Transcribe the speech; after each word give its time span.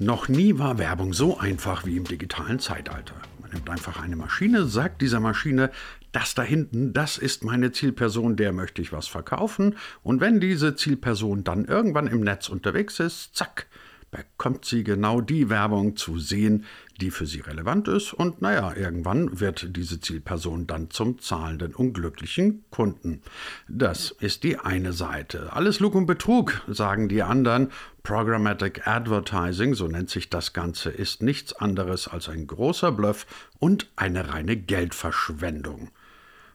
Noch 0.00 0.28
nie 0.28 0.58
war 0.58 0.78
Werbung 0.78 1.12
so 1.12 1.38
einfach 1.38 1.86
wie 1.86 1.96
im 1.96 2.04
digitalen 2.04 2.58
Zeitalter. 2.58 3.14
Man 3.40 3.52
nimmt 3.52 3.70
einfach 3.70 4.02
eine 4.02 4.16
Maschine, 4.16 4.66
sagt 4.66 5.00
dieser 5.02 5.20
Maschine, 5.20 5.70
das 6.10 6.34
da 6.34 6.42
hinten, 6.42 6.92
das 6.92 7.16
ist 7.16 7.44
meine 7.44 7.70
Zielperson, 7.70 8.34
der 8.34 8.52
möchte 8.52 8.82
ich 8.82 8.92
was 8.92 9.06
verkaufen. 9.06 9.76
Und 10.02 10.20
wenn 10.20 10.40
diese 10.40 10.74
Zielperson 10.74 11.44
dann 11.44 11.64
irgendwann 11.64 12.08
im 12.08 12.20
Netz 12.20 12.48
unterwegs 12.48 12.98
ist, 12.98 13.36
zack, 13.36 13.66
bekommt 14.14 14.64
sie 14.64 14.84
genau 14.84 15.20
die 15.20 15.50
Werbung 15.50 15.96
zu 15.96 16.18
sehen, 16.18 16.64
die 17.00 17.10
für 17.10 17.26
sie 17.26 17.40
relevant 17.40 17.88
ist. 17.88 18.12
Und 18.12 18.40
naja, 18.40 18.72
irgendwann 18.74 19.40
wird 19.40 19.76
diese 19.76 20.00
Zielperson 20.00 20.66
dann 20.66 20.90
zum 20.90 21.18
zahlenden 21.18 21.74
unglücklichen 21.74 22.64
Kunden. 22.70 23.22
Das 23.68 24.12
ist 24.12 24.44
die 24.44 24.58
eine 24.58 24.92
Seite. 24.92 25.52
Alles 25.52 25.80
Lug 25.80 25.96
und 25.96 26.06
Betrug, 26.06 26.62
sagen 26.68 27.08
die 27.08 27.22
anderen. 27.22 27.70
Programmatic 28.04 28.86
Advertising, 28.86 29.74
so 29.74 29.88
nennt 29.88 30.10
sich 30.10 30.30
das 30.30 30.52
Ganze, 30.52 30.90
ist 30.90 31.22
nichts 31.22 31.52
anderes 31.54 32.06
als 32.06 32.28
ein 32.28 32.46
großer 32.46 32.92
Bluff 32.92 33.26
und 33.58 33.90
eine 33.96 34.28
reine 34.28 34.56
Geldverschwendung. 34.56 35.90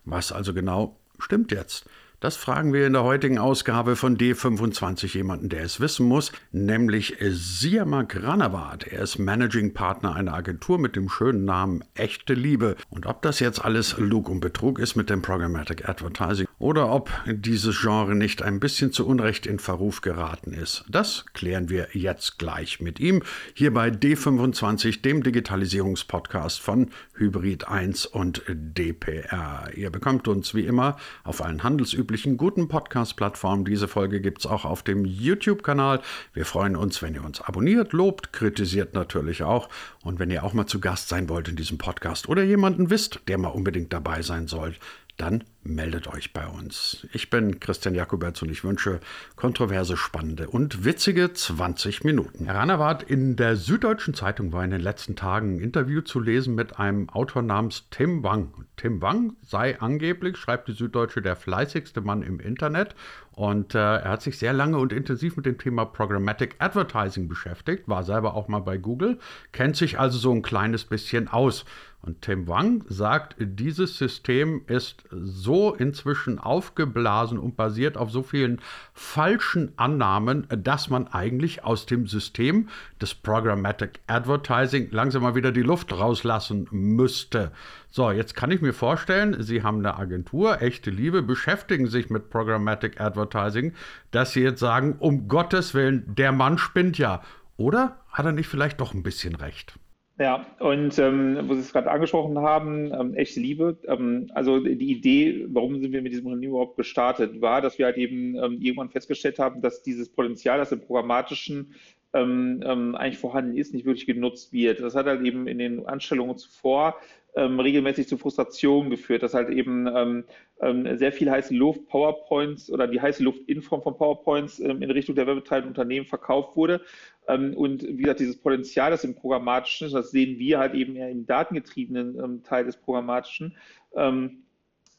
Was 0.06 0.32
also 0.32 0.54
genau 0.54 0.98
stimmt 1.18 1.52
jetzt? 1.52 1.86
Das 2.22 2.36
fragen 2.36 2.74
wir 2.74 2.86
in 2.86 2.92
der 2.92 3.06
heutigen 3.06 3.38
Ausgabe 3.38 3.96
von 3.96 4.18
D25 4.18 5.16
jemanden, 5.16 5.48
der 5.48 5.64
es 5.64 5.80
wissen 5.80 6.06
muss, 6.06 6.34
nämlich 6.52 7.16
Siamak 7.22 8.22
Ranawat. 8.22 8.84
Er 8.84 9.04
ist 9.04 9.20
Managing 9.20 9.74
Partner 9.74 10.16
einer 10.16 10.34
Agentur 10.34 10.80
mit 10.80 10.98
dem 10.98 11.08
schönen 11.08 11.46
Namen 11.46 11.82
Echte 11.96 12.34
Liebe. 12.34 12.76
Und 12.90 13.06
ob 13.06 13.22
das 13.22 13.40
jetzt 13.40 13.64
alles 13.64 13.98
Lug 13.98 14.28
und 14.28 14.42
Betrug 14.42 14.80
ist 14.80 14.98
mit 14.98 15.10
dem 15.10 15.22
Programmatic 15.22 15.88
Advertising 15.88 16.46
oder 16.58 16.92
ob 16.92 17.10
dieses 17.26 17.80
Genre 17.80 18.16
nicht 18.16 18.42
ein 18.42 18.60
bisschen 18.60 18.92
zu 18.92 19.08
Unrecht 19.08 19.46
in 19.46 19.58
Verruf 19.58 20.02
geraten 20.02 20.52
ist, 20.52 20.84
das 20.90 21.24
klären 21.34 21.70
wir 21.70 21.88
jetzt 21.94 22.38
gleich 22.38 22.82
mit 22.82 23.00
ihm 23.00 23.24
hier 23.54 23.74
bei 23.74 23.88
D25, 23.88 25.04
dem 25.04 25.24
Digitalisierungspodcast 25.24 26.60
von 26.60 26.90
Hybrid 27.16 27.70
1 27.70 28.08
und 28.08 28.44
DPR. 28.50 29.70
Ihr 29.74 29.90
bekommt 29.90 30.28
uns 30.28 30.54
wie 30.54 30.66
immer 30.66 30.98
auf 31.24 31.42
allen 31.42 31.64
Handelsüblichen 31.64 32.09
üblichen 32.10 32.38
guten 32.38 32.68
Podcast-Plattformen. 32.68 33.66
Diese 33.66 33.88
Folge 33.88 34.20
gibt 34.20 34.40
es 34.40 34.48
auch 34.48 34.66
auf 34.66 34.82
dem 34.82 35.06
YouTube-Kanal. 35.06 36.02
Wir 36.34 36.44
freuen 36.44 36.76
uns, 36.76 37.04
wenn 37.04 37.14
ihr 37.14 37.24
uns 37.24 37.40
abonniert, 37.40 37.94
lobt, 37.94 38.34
kritisiert 38.34 38.96
natürlich 38.96 39.44
auch. 39.44 39.70
Und 40.02 40.18
wenn 40.18 40.32
ihr 40.32 40.44
auch 40.44 40.54
mal 40.54 40.66
zu 40.66 40.80
Gast 40.80 41.08
sein 41.10 41.30
wollt 41.30 41.50
in 41.50 41.56
diesem 41.56 41.78
Podcast 41.78 42.28
oder 42.28 42.42
jemanden 42.42 42.90
wisst, 42.90 43.20
der 43.28 43.38
mal 43.38 43.50
unbedingt 43.50 43.94
dabei 43.94 44.24
sein 44.24 44.48
soll, 44.48 44.74
dann 45.18 45.44
meldet 45.64 46.08
euch 46.08 46.34
bei 46.34 46.48
uns. 46.48 47.06
Ich 47.12 47.30
bin 47.30 47.60
Christian 47.60 47.94
Jakoberts 47.94 48.42
und 48.42 48.50
ich 48.50 48.64
wünsche 48.64 49.00
kontroverse, 49.36 49.98
spannende 49.98 50.50
und 50.50 50.86
witzige 50.86 51.34
20 51.34 52.04
Minuten. 52.04 52.46
Herr 52.46 52.56
Ranawart, 52.56 53.04
in 53.04 53.36
der 53.36 53.56
Süddeutschen 53.56 54.14
Zeitung 54.14 54.54
war 54.54 54.64
in 54.64 54.72
den 54.72 54.82
letzten 54.82 55.16
Tagen 55.16 55.56
ein 55.58 55.60
Interview 55.60 56.02
zu 56.02 56.20
lesen 56.20 56.56
mit 56.56 56.80
einem 56.80 57.10
Autor 57.10 57.42
namens 57.42 57.86
Tim 57.92 58.24
Wang. 58.24 58.66
Tim 58.78 59.02
Wang 59.02 59.36
sei 59.42 59.80
angeblich, 59.80 60.38
schreibt 60.38 60.70
die 60.70 60.74
Süddeutsche, 60.74 61.22
der 61.22 61.36
fleißigste 61.36 62.02
Mann 62.02 62.24
im 62.24 62.40
Internet 62.40 62.96
und 63.40 63.74
äh, 63.74 63.78
er 63.78 64.10
hat 64.10 64.22
sich 64.22 64.38
sehr 64.38 64.52
lange 64.52 64.78
und 64.78 64.92
intensiv 64.92 65.38
mit 65.38 65.46
dem 65.46 65.58
Thema 65.58 65.86
Programmatic 65.86 66.56
Advertising 66.60 67.30
beschäftigt, 67.30 67.88
war 67.88 68.04
selber 68.04 68.34
auch 68.34 68.50
mal 68.50 68.60
bei 68.60 68.78
Google, 68.78 69.18
kennt 69.54 69.78
sich 69.78 69.98
also 69.98 70.18
so 70.18 70.32
ein 70.34 70.42
kleines 70.42 70.84
bisschen 70.84 71.30
aus. 71.30 71.64
Und 72.02 72.22
Tim 72.22 72.48
Wang 72.48 72.84
sagt, 72.88 73.36
dieses 73.40 73.98
System 73.98 74.64
ist 74.68 75.04
so 75.10 75.49
inzwischen 75.50 76.38
aufgeblasen 76.38 77.40
und 77.40 77.58
basiert 77.58 77.98
auf 77.98 78.12
so 78.12 78.22
vielen 78.22 78.62
falschen 78.94 79.74
Annahmen, 79.78 80.46
dass 80.50 80.90
man 80.90 81.08
eigentlich 81.08 81.64
aus 81.64 81.88
dem 81.88 82.06
System 82.06 82.70
des 83.02 83.16
Programmatic 83.16 84.00
Advertising 84.06 84.90
langsam 84.92 85.24
mal 85.24 85.34
wieder 85.34 85.52
die 85.52 85.64
Luft 85.64 85.92
rauslassen 85.92 86.68
müsste. 86.70 87.52
So, 87.90 88.12
jetzt 88.12 88.36
kann 88.36 88.52
ich 88.52 88.62
mir 88.62 88.74
vorstellen, 88.74 89.42
Sie 89.42 89.64
haben 89.64 89.80
eine 89.80 89.98
Agentur, 89.98 90.62
echte 90.62 90.92
Liebe, 90.92 91.24
beschäftigen 91.24 91.88
sich 91.88 92.12
mit 92.12 92.30
Programmatic 92.30 93.02
Advertising, 93.02 93.74
dass 94.12 94.34
Sie 94.34 94.42
jetzt 94.42 94.60
sagen, 94.60 94.98
um 95.00 95.28
Gottes 95.28 95.74
Willen, 95.74 96.04
der 96.16 96.32
Mann 96.32 96.60
spinnt 96.60 97.00
ja. 97.00 97.24
Oder 97.58 97.98
hat 98.12 98.28
er 98.28 98.32
nicht 98.32 98.48
vielleicht 98.48 98.80
doch 98.80 98.94
ein 98.94 99.02
bisschen 99.02 99.34
recht? 99.34 99.79
Ja, 100.20 100.46
und 100.60 101.00
ähm, 101.00 101.48
wo 101.48 101.54
Sie 101.54 101.62
es 101.62 101.72
gerade 101.72 101.90
angesprochen 101.90 102.38
haben, 102.40 102.92
ähm, 102.94 103.14
echte 103.14 103.40
Liebe. 103.40 103.78
Ähm, 103.88 104.30
also 104.34 104.60
die 104.60 104.92
Idee, 104.92 105.46
warum 105.48 105.80
sind 105.80 105.94
wir 105.94 106.02
mit 106.02 106.12
diesem 106.12 106.26
Unternehmen 106.26 106.52
überhaupt 106.52 106.76
gestartet, 106.76 107.40
war, 107.40 107.62
dass 107.62 107.80
wir 107.80 107.86
halt 107.86 107.96
eben 107.96 108.36
ähm, 108.36 108.60
irgendwann 108.60 108.90
festgestellt 108.90 109.40
haben, 109.40 109.62
dass 109.62 109.82
dieses 109.82 110.10
Potenzial, 110.10 110.58
das 110.58 110.74
im 110.74 110.82
programmatischen 110.82 111.74
ähm, 112.12 112.62
ähm, 112.66 112.96
eigentlich 112.96 113.18
vorhanden 113.18 113.56
ist, 113.56 113.74
nicht 113.74 113.86
wirklich 113.86 114.08
genutzt 114.08 114.52
wird. 114.52 114.82
Das 114.82 114.94
hat 114.94 115.06
halt 115.06 115.22
eben 115.26 115.48
in 115.48 115.58
den 115.58 115.86
Anstellungen 115.86 116.38
zuvor 116.38 116.98
ähm, 117.40 117.60
regelmäßig 117.60 118.08
zu 118.08 118.18
Frustration 118.18 118.90
geführt, 118.90 119.24
dass 119.24 119.34
halt 119.34 119.50
eben 119.50 119.88
ähm, 119.88 120.26
ähm, 120.62 120.98
sehr 120.98 121.14
viel 121.14 121.32
heiße 121.32 121.56
Luft, 121.56 121.88
PowerPoints 121.88 122.70
oder 122.70 122.88
die 122.88 123.00
heiße 123.00 123.24
Luft 123.24 123.42
in 123.48 123.62
Form 123.62 123.82
von 123.82 123.96
PowerPoints 123.96 124.60
ähm, 124.60 124.82
in 124.82 124.92
Richtung 124.92 125.16
der 125.16 125.26
webbetreibenden 125.26 125.70
Unternehmen 125.70 126.06
verkauft 126.06 126.58
wurde. 126.58 126.82
Ähm, 127.28 127.56
und 127.56 127.84
wie 127.84 128.04
gesagt, 128.04 128.20
dieses 128.20 128.38
Potenzial, 128.38 128.92
das 128.92 129.06
im 129.06 129.16
Programmatischen 129.16 129.88
ist, 129.88 129.94
das 129.94 130.12
sehen 130.12 130.38
wir 130.38 130.60
halt 130.60 130.74
eben 130.74 130.96
eher 130.96 131.10
im 131.10 131.26
datengetriebenen 131.26 132.20
ähm, 132.22 132.44
Teil 132.44 132.66
des 132.66 132.76
Programmatischen 132.76 133.56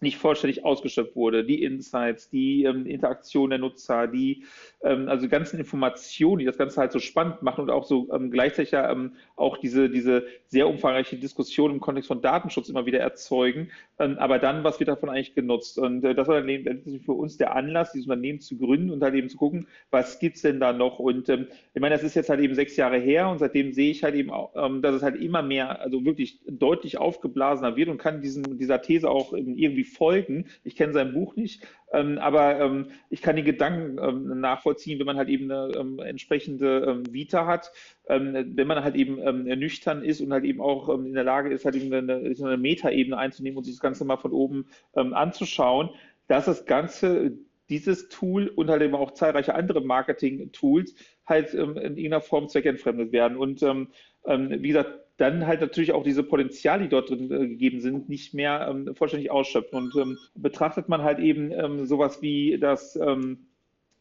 nicht 0.00 0.16
vollständig 0.16 0.65
ausgeschöpft 0.65 1.16
wurde. 1.16 1.44
Die 1.44 1.62
Insights, 1.62 2.31
die 2.31 2.65
ähm, 2.65 2.87
Interaktion 2.87 3.50
der 3.50 3.59
Nutzer, 3.59 4.06
die 4.06 4.44
ähm, 4.83 5.09
also 5.09 5.28
ganzen 5.28 5.59
Informationen, 5.59 6.38
die 6.41 6.44
das 6.47 6.59
Ganze 6.59 6.81
halt 6.81 6.93
so 6.93 6.99
spannend 6.99 7.43
machen 7.43 7.62
und 7.62 7.71
auch 7.71 7.84
so 7.84 8.09
ähm, 8.12 8.31
gleichzeitig 8.31 8.72
ähm, 8.72 9.12
auch 9.37 9.59
diese, 9.59 9.91
diese 9.91 10.25
sehr 10.47 10.69
umfangreiche 10.69 11.16
Diskussion 11.16 11.71
im 11.71 11.81
Kontext 11.81 12.09
von 12.09 12.22
Datenschutz 12.22 12.69
immer 12.69 12.87
wieder 12.87 12.99
erzeugen. 12.99 13.71
Ähm, 13.99 14.16
aber 14.19 14.38
dann, 14.38 14.65
was 14.65 14.81
wird 14.81 14.88
davon 14.88 15.11
eigentlich 15.11 15.34
genutzt? 15.34 15.78
Und 15.78 16.05
äh, 16.05 16.15
das 16.15 16.28
war 16.28 16.41
dann 16.41 16.49
eben 16.49 17.00
für 17.00 17.12
uns 17.12 17.37
der 17.37 17.55
Anlass, 17.55 17.93
dieses 17.93 18.06
Unternehmen 18.06 18.41
zu 18.41 18.56
gründen 18.56 18.91
und 18.91 19.03
halt 19.03 19.15
eben 19.15 19.28
zu 19.28 19.37
gucken, 19.37 19.67
was 19.91 20.19
gibt's 20.19 20.43
denn 20.43 20.61
da 20.61 20.72
noch? 20.72 20.99
Und 20.99 21.28
ähm, 21.28 21.47
ich 21.75 21.81
meine, 21.81 21.94
das 21.94 22.05
ist 22.05 22.15
jetzt 22.15 22.31
halt 22.31 22.41
eben 22.41 22.55
sechs 22.55 22.77
Jahre 22.77 22.99
her 22.99 23.28
und 23.28 23.38
seitdem 23.38 23.72
sehe 23.72 23.91
ich 23.91 24.03
halt 24.03 24.15
eben, 24.15 24.31
auch, 24.31 24.53
ähm, 24.56 24.81
dass 24.81 24.94
es 24.94 25.03
halt 25.03 25.17
immer 25.21 25.43
mehr, 25.43 25.81
also 25.81 26.05
wirklich 26.05 26.41
deutlich 26.49 26.99
aufgeblasener 26.99 27.77
wird 27.77 27.88
und 27.88 27.99
kann 27.99 28.22
diesen, 28.22 28.59
dieser 28.59 28.81
These 28.81 29.11
auch 29.11 29.32
irgendwie 29.32 29.84
folgen. 29.91 30.47
Ich 30.65 30.77
kenne 30.77 30.93
sein 30.93 31.12
Buch 31.12 31.37
nicht, 31.37 31.67
ähm, 31.93 32.19
aber 32.19 32.61
ähm, 32.61 32.87
ich 33.09 33.21
kann 33.21 33.37
die 33.37 33.43
Gedanken 33.43 33.99
ähm, 33.99 34.41
nachvollziehen, 34.41 34.99
wenn 34.99 35.06
man 35.06 35.17
halt 35.17 35.28
eben 35.28 35.51
eine 35.51 35.75
ähm, 35.77 35.99
entsprechende 35.99 36.84
ähm, 36.87 37.12
Vita 37.12 37.47
hat, 37.47 37.73
ähm, 38.09 38.53
wenn 38.55 38.67
man 38.67 38.84
halt 38.84 38.95
eben 38.95 39.17
nüchtern 39.59 40.03
ist 40.05 40.21
und 40.21 40.33
halt 40.33 40.45
eben 40.45 40.61
auch 40.61 40.89
in 40.89 41.15
der 41.15 41.25
Lage 41.25 41.50
ist, 41.53 41.65
halt 41.65 41.75
eben 41.75 41.93
eine, 41.93 42.15
eine 42.15 42.56
Metaebene 42.56 43.17
einzunehmen 43.17 43.59
und 43.59 43.65
sich 43.65 43.75
das 43.75 43.83
Ganze 43.83 44.05
mal 44.05 44.17
von 44.17 44.33
oben 44.33 44.67
anzuschauen, 44.93 45.91
dass 46.27 46.47
das 46.47 46.65
Ganze 46.65 47.33
dieses 47.69 48.09
Tool 48.09 48.49
und 48.49 48.71
halt 48.71 48.83
eben 48.83 48.95
auch 48.95 49.12
zahlreiche 49.12 49.55
andere 49.55 49.81
Marketing-Tools 49.81 50.95
halt 51.27 51.55
in 51.55 51.77
irgendeiner 51.77 52.21
Form 52.21 52.49
zweckentfremdet 52.49 53.12
werden. 53.12 53.37
Und 53.37 53.62
wie 53.62 54.69
gesagt, 54.69 55.00
dann 55.20 55.47
halt 55.47 55.60
natürlich 55.60 55.92
auch 55.92 56.03
diese 56.03 56.22
Potenziale, 56.22 56.84
die 56.84 56.88
dort 56.88 57.10
drin 57.10 57.31
äh, 57.31 57.47
gegeben 57.48 57.81
sind, 57.81 58.08
nicht 58.08 58.32
mehr 58.32 58.69
ähm, 58.70 58.94
vollständig 58.94 59.31
ausschöpfen. 59.31 59.76
Und 59.76 59.94
ähm, 59.97 60.19
betrachtet 60.34 60.88
man 60.88 61.03
halt 61.03 61.19
eben 61.19 61.53
ähm, 61.53 61.84
sowas 61.84 62.22
wie 62.22 62.58
das 62.58 62.97
ähm, 62.97 63.47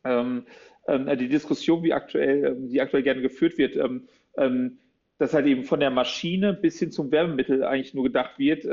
ähm, 0.05 0.45
äh, 0.87 1.17
die 1.17 1.27
Diskussion, 1.27 1.83
wie 1.83 1.91
aktuell, 1.91 2.45
ähm, 2.45 2.69
die 2.69 2.79
aktuell 2.79 3.03
gerne 3.03 3.21
geführt 3.21 3.57
wird, 3.57 3.77
dass 5.17 5.33
halt 5.33 5.47
eben 5.47 5.65
von 5.65 5.81
der 5.81 5.91
Maschine 5.91 6.53
bis 6.53 6.79
hin 6.79 6.91
zum 6.91 7.11
Werbemittel 7.11 7.65
eigentlich 7.65 7.93
nur 7.93 8.05
gedacht 8.05 8.39
wird, 8.39 8.65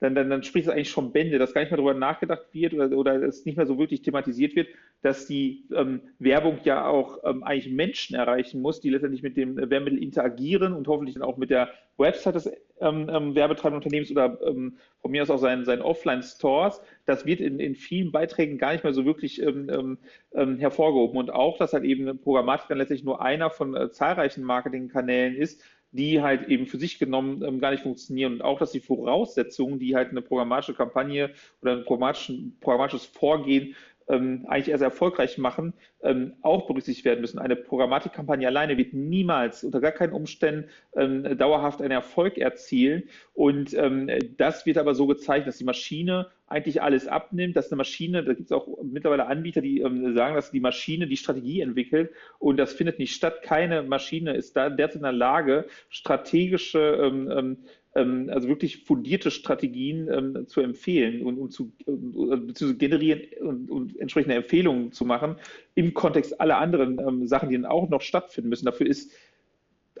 dann, 0.00 0.14
dann, 0.14 0.28
dann 0.28 0.42
spricht 0.42 0.66
es 0.66 0.72
eigentlich 0.72 0.90
schon 0.90 1.12
Bände, 1.12 1.38
dass 1.38 1.54
gar 1.54 1.62
nicht 1.62 1.70
mehr 1.70 1.78
darüber 1.78 1.94
nachgedacht 1.94 2.46
wird 2.52 2.74
oder, 2.74 2.90
oder 2.96 3.22
es 3.22 3.44
nicht 3.44 3.56
mehr 3.56 3.66
so 3.66 3.78
wirklich 3.78 4.02
thematisiert 4.02 4.54
wird, 4.56 4.68
dass 5.02 5.26
die 5.26 5.66
ähm, 5.74 6.00
Werbung 6.18 6.58
ja 6.64 6.86
auch 6.86 7.18
ähm, 7.24 7.42
eigentlich 7.42 7.72
Menschen 7.72 8.16
erreichen 8.16 8.60
muss, 8.60 8.80
die 8.80 8.90
letztendlich 8.90 9.22
mit 9.22 9.36
dem 9.36 9.56
Werbemittel 9.56 10.02
interagieren 10.02 10.72
und 10.72 10.88
hoffentlich 10.88 11.14
dann 11.14 11.22
auch 11.22 11.36
mit 11.36 11.50
der 11.50 11.70
Website 11.96 12.34
des 12.34 12.50
ähm, 12.80 13.08
ähm, 13.08 13.34
werbetreibenden 13.34 13.82
Unternehmens 13.82 14.10
oder 14.10 14.38
ähm, 14.46 14.76
von 15.00 15.10
mir 15.10 15.22
aus 15.22 15.30
auch 15.30 15.38
seinen, 15.38 15.64
seinen 15.64 15.82
Offline-Stores. 15.82 16.80
Das 17.06 17.24
wird 17.24 17.40
in, 17.40 17.60
in 17.60 17.74
vielen 17.74 18.12
Beiträgen 18.12 18.58
gar 18.58 18.72
nicht 18.72 18.84
mehr 18.84 18.92
so 18.92 19.04
wirklich 19.04 19.40
ähm, 19.40 19.98
ähm, 20.34 20.58
hervorgehoben. 20.58 21.16
Und 21.16 21.30
auch, 21.32 21.56
dass 21.56 21.72
halt 21.72 21.84
eben 21.84 22.18
Programmatik 22.18 22.68
dann 22.68 22.78
letztlich 22.78 23.04
nur 23.04 23.22
einer 23.22 23.50
von 23.50 23.76
äh, 23.76 23.90
zahlreichen 23.90 24.42
Marketingkanälen 24.42 25.36
ist, 25.36 25.62
die 25.94 26.20
halt 26.20 26.48
eben 26.48 26.66
für 26.66 26.76
sich 26.76 26.98
genommen 26.98 27.42
ähm, 27.44 27.60
gar 27.60 27.70
nicht 27.70 27.84
funktionieren. 27.84 28.34
Und 28.34 28.42
auch, 28.42 28.58
dass 28.58 28.72
die 28.72 28.80
Voraussetzungen, 28.80 29.78
die 29.78 29.94
halt 29.94 30.10
eine 30.10 30.22
programmatische 30.22 30.74
Kampagne 30.74 31.30
oder 31.62 31.76
ein 31.76 31.84
programmatisches 31.84 33.06
Vorgehen 33.06 33.76
ähm, 34.08 34.44
eigentlich 34.48 34.68
erst 34.68 34.82
erfolgreich 34.82 35.38
machen, 35.38 35.72
ähm, 36.02 36.34
auch 36.42 36.66
berücksichtigt 36.66 37.04
werden 37.04 37.20
müssen. 37.20 37.38
Eine 37.38 37.56
Programmatikkampagne 37.56 38.46
alleine 38.46 38.76
wird 38.76 38.92
niemals 38.92 39.64
unter 39.64 39.80
gar 39.80 39.92
keinen 39.92 40.12
Umständen 40.12 40.68
ähm, 40.96 41.36
dauerhaft 41.38 41.80
einen 41.80 41.90
Erfolg 41.90 42.38
erzielen. 42.38 43.04
Und 43.32 43.74
ähm, 43.74 44.10
das 44.36 44.66
wird 44.66 44.78
aber 44.78 44.94
so 44.94 45.06
gezeigt, 45.06 45.46
dass 45.46 45.58
die 45.58 45.64
Maschine 45.64 46.28
eigentlich 46.46 46.82
alles 46.82 47.08
abnimmt, 47.08 47.56
dass 47.56 47.70
eine 47.72 47.78
Maschine, 47.78 48.22
da 48.22 48.34
gibt 48.34 48.46
es 48.46 48.52
auch 48.52 48.68
mittlerweile 48.82 49.26
Anbieter, 49.26 49.62
die 49.62 49.80
ähm, 49.80 50.14
sagen, 50.14 50.34
dass 50.34 50.50
die 50.50 50.60
Maschine 50.60 51.06
die 51.06 51.16
Strategie 51.16 51.60
entwickelt 51.60 52.10
und 52.38 52.58
das 52.58 52.74
findet 52.74 52.98
nicht 52.98 53.14
statt. 53.14 53.42
Keine 53.42 53.82
Maschine 53.82 54.34
ist 54.34 54.56
da 54.56 54.68
derzeit 54.68 54.96
in 54.96 55.02
der 55.02 55.12
Lage, 55.12 55.66
strategische 55.88 56.78
ähm, 57.00 57.58
also 57.94 58.48
wirklich 58.48 58.84
fundierte 58.84 59.30
Strategien 59.30 60.08
ähm, 60.12 60.46
zu 60.48 60.60
empfehlen 60.60 61.24
und, 61.24 61.38
und 61.38 61.52
zu, 61.52 61.72
äh, 61.86 62.52
zu 62.52 62.76
generieren 62.76 63.22
und, 63.40 63.70
und, 63.70 64.00
entsprechende 64.00 64.34
Empfehlungen 64.34 64.92
zu 64.92 65.04
machen 65.04 65.36
im 65.74 65.94
Kontext 65.94 66.40
aller 66.40 66.58
anderen 66.58 66.98
ähm, 66.98 67.26
Sachen, 67.26 67.50
die 67.50 67.54
dann 67.54 67.66
auch 67.66 67.88
noch 67.88 68.00
stattfinden 68.00 68.50
müssen. 68.50 68.66
Dafür 68.66 68.86
ist 68.86 69.12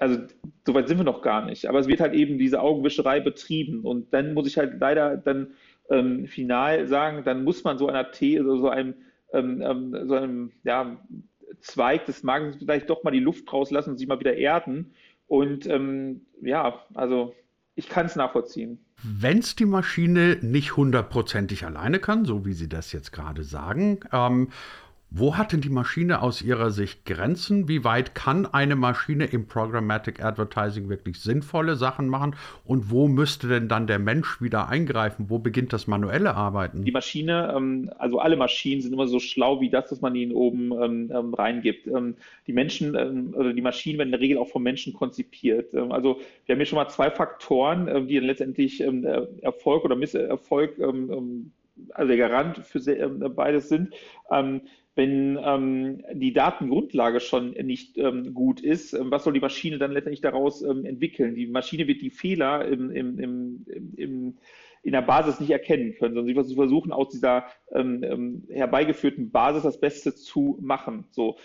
also 0.00 0.18
soweit 0.66 0.88
sind 0.88 0.98
wir 0.98 1.04
noch 1.04 1.22
gar 1.22 1.44
nicht, 1.44 1.66
aber 1.66 1.78
es 1.78 1.86
wird 1.86 2.00
halt 2.00 2.14
eben 2.14 2.38
diese 2.38 2.60
Augenwischerei 2.60 3.20
betrieben. 3.20 3.82
Und 3.82 4.12
dann 4.12 4.34
muss 4.34 4.46
ich 4.46 4.58
halt 4.58 4.80
leider 4.80 5.16
dann 5.16 5.54
ähm, 5.90 6.26
final 6.26 6.86
sagen, 6.88 7.22
dann 7.24 7.44
muss 7.44 7.64
man 7.64 7.78
so 7.78 7.88
einer 7.88 8.10
T, 8.10 8.38
also 8.38 8.58
so 8.58 8.68
einem, 8.68 8.94
ähm, 9.32 9.62
ähm, 9.62 10.08
so 10.08 10.14
einem 10.14 10.52
ja, 10.64 10.96
Zweig 11.60 12.06
des 12.06 12.22
Magens 12.22 12.56
vielleicht 12.56 12.90
doch 12.90 13.04
mal 13.04 13.10
die 13.10 13.20
Luft 13.20 13.52
rauslassen 13.52 13.90
und 13.90 13.98
sich 13.98 14.08
mal 14.08 14.20
wieder 14.20 14.36
erden. 14.36 14.94
Und 15.26 15.66
ähm, 15.66 16.22
ja, 16.42 16.84
also 16.94 17.34
ich 17.74 17.88
kann 17.88 18.06
es 18.06 18.16
nachvollziehen. 18.16 18.78
Wenn 19.02 19.38
es 19.38 19.56
die 19.56 19.66
Maschine 19.66 20.38
nicht 20.40 20.76
hundertprozentig 20.76 21.64
alleine 21.64 21.98
kann, 21.98 22.24
so 22.24 22.44
wie 22.44 22.52
Sie 22.52 22.68
das 22.68 22.92
jetzt 22.92 23.12
gerade 23.12 23.44
sagen, 23.44 24.00
ähm, 24.12 24.48
wo 25.16 25.36
hat 25.36 25.52
denn 25.52 25.60
die 25.60 25.68
Maschine 25.68 26.22
aus 26.22 26.42
Ihrer 26.42 26.72
Sicht 26.72 27.04
Grenzen? 27.04 27.68
Wie 27.68 27.84
weit 27.84 28.16
kann 28.16 28.46
eine 28.46 28.74
Maschine 28.74 29.26
im 29.26 29.46
Programmatic 29.46 30.24
Advertising 30.24 30.88
wirklich 30.88 31.20
sinnvolle 31.20 31.76
Sachen 31.76 32.08
machen? 32.08 32.34
Und 32.64 32.90
wo 32.90 33.06
müsste 33.06 33.46
denn 33.46 33.68
dann 33.68 33.86
der 33.86 34.00
Mensch 34.00 34.42
wieder 34.42 34.68
eingreifen? 34.68 35.26
Wo 35.28 35.38
beginnt 35.38 35.72
das 35.72 35.86
manuelle 35.86 36.34
Arbeiten? 36.34 36.84
Die 36.84 36.90
Maschine, 36.90 37.54
ähm, 37.56 37.92
also 37.96 38.18
alle 38.18 38.36
Maschinen 38.36 38.80
sind 38.80 38.92
immer 38.92 39.06
so 39.06 39.20
schlau 39.20 39.60
wie 39.60 39.70
das, 39.70 39.92
was 39.92 40.00
man 40.00 40.16
ihnen 40.16 40.32
oben 40.32 40.72
ähm, 40.72 41.12
ähm, 41.14 41.32
reingibt. 41.32 41.88
die 42.48 42.52
Menschen 42.52 43.34
oder 43.34 43.52
die 43.52 43.62
Maschinen 43.62 43.98
werden 43.98 44.08
in 44.08 44.12
der 44.12 44.20
Regel 44.20 44.38
auch 44.38 44.48
vom 44.48 44.64
Menschen 44.64 44.94
konzipiert. 44.94 45.74
also 45.74 46.20
wir 46.46 46.54
haben 46.54 46.58
hier 46.58 46.66
schon 46.66 46.76
mal 46.76 46.88
zwei 46.88 47.10
Faktoren, 47.10 48.08
die 48.08 48.16
dann 48.16 48.24
letztendlich 48.24 48.82
Erfolg 49.42 49.84
oder 49.84 49.96
Misserfolg 49.96 50.78
also 51.90 52.08
der 52.08 52.16
Garant 52.16 52.58
für 52.58 52.80
beides 53.30 53.68
sind 53.68 53.94
wenn 54.94 55.38
ähm, 55.42 56.04
die 56.12 56.32
Datengrundlage 56.32 57.20
schon 57.20 57.50
nicht 57.50 57.98
ähm, 57.98 58.32
gut 58.32 58.60
ist, 58.60 58.92
ähm, 58.92 59.10
was 59.10 59.24
soll 59.24 59.32
die 59.32 59.40
Maschine 59.40 59.78
dann 59.78 59.92
letztendlich 59.92 60.20
daraus 60.20 60.62
ähm, 60.62 60.84
entwickeln? 60.84 61.34
Die 61.34 61.46
Maschine 61.46 61.88
wird 61.88 62.00
die 62.00 62.10
Fehler 62.10 62.66
im, 62.66 62.90
im, 62.92 63.18
im, 63.18 63.66
im, 63.96 64.38
in 64.82 64.92
der 64.92 65.02
Basis 65.02 65.40
nicht 65.40 65.50
erkennen 65.50 65.94
können, 65.96 66.14
sondern 66.14 66.44
sie 66.46 66.54
versuchen 66.54 66.92
aus 66.92 67.08
dieser 67.08 67.46
ähm, 67.72 68.04
ähm, 68.04 68.46
herbeigeführten 68.50 69.30
Basis 69.30 69.64
das 69.64 69.80
Beste 69.80 70.14
zu 70.14 70.58
machen. 70.60 71.06
So, 71.10 71.36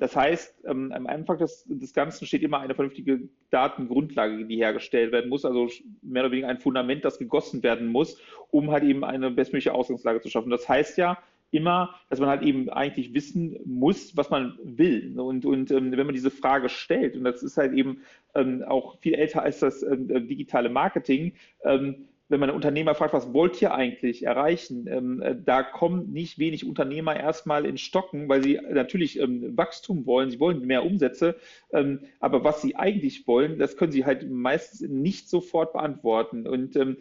das 0.00 0.16
heißt, 0.16 0.66
am 0.66 1.06
Anfang 1.06 1.38
des, 1.38 1.64
des 1.68 1.94
Ganzen 1.94 2.26
steht 2.26 2.42
immer 2.42 2.58
eine 2.58 2.74
vernünftige 2.74 3.28
Datengrundlage, 3.50 4.44
die 4.44 4.56
hergestellt 4.56 5.12
werden 5.12 5.30
muss, 5.30 5.44
also 5.44 5.68
mehr 6.02 6.24
oder 6.24 6.32
weniger 6.32 6.48
ein 6.48 6.58
Fundament, 6.58 7.04
das 7.04 7.16
gegossen 7.16 7.62
werden 7.62 7.86
muss, 7.86 8.20
um 8.50 8.72
halt 8.72 8.82
eben 8.82 9.04
eine 9.04 9.30
bestmögliche 9.30 9.72
Ausgangslage 9.72 10.20
zu 10.20 10.30
schaffen. 10.30 10.50
Das 10.50 10.68
heißt 10.68 10.98
ja, 10.98 11.16
immer, 11.52 11.94
dass 12.10 12.18
man 12.18 12.28
halt 12.28 12.42
eben 12.42 12.68
eigentlich 12.70 13.14
wissen 13.14 13.56
muss, 13.64 14.16
was 14.16 14.30
man 14.30 14.58
will. 14.64 15.18
Und, 15.20 15.44
und 15.44 15.70
ähm, 15.70 15.92
wenn 15.92 16.06
man 16.06 16.14
diese 16.14 16.30
Frage 16.30 16.68
stellt, 16.68 17.16
und 17.16 17.24
das 17.24 17.42
ist 17.42 17.56
halt 17.56 17.72
eben 17.74 17.98
ähm, 18.34 18.64
auch 18.66 18.98
viel 18.98 19.14
älter 19.14 19.42
als 19.42 19.60
das 19.60 19.82
ähm, 19.82 20.10
äh, 20.10 20.20
digitale 20.20 20.70
Marketing, 20.70 21.34
ähm, 21.64 22.08
wenn 22.32 22.40
man 22.40 22.48
einen 22.48 22.56
Unternehmer 22.56 22.94
fragt, 22.94 23.12
was 23.12 23.34
wollt 23.34 23.60
ihr 23.60 23.74
eigentlich 23.74 24.24
erreichen, 24.24 24.86
ähm, 24.88 25.20
äh, 25.20 25.36
da 25.36 25.62
kommen 25.62 26.12
nicht 26.12 26.38
wenig 26.38 26.66
Unternehmer 26.66 27.14
erstmal 27.14 27.66
in 27.66 27.76
Stocken, 27.76 28.26
weil 28.30 28.42
sie 28.42 28.58
natürlich 28.70 29.20
ähm, 29.20 29.54
Wachstum 29.54 30.06
wollen, 30.06 30.30
sie 30.30 30.40
wollen 30.40 30.66
mehr 30.66 30.86
Umsätze, 30.86 31.36
ähm, 31.74 32.00
aber 32.20 32.42
was 32.42 32.62
sie 32.62 32.74
eigentlich 32.74 33.26
wollen, 33.26 33.58
das 33.58 33.76
können 33.76 33.92
sie 33.92 34.06
halt 34.06 34.30
meistens 34.30 34.80
nicht 34.88 35.28
sofort 35.28 35.74
beantworten. 35.74 36.46
Und 36.46 36.74
ähm, 36.74 36.96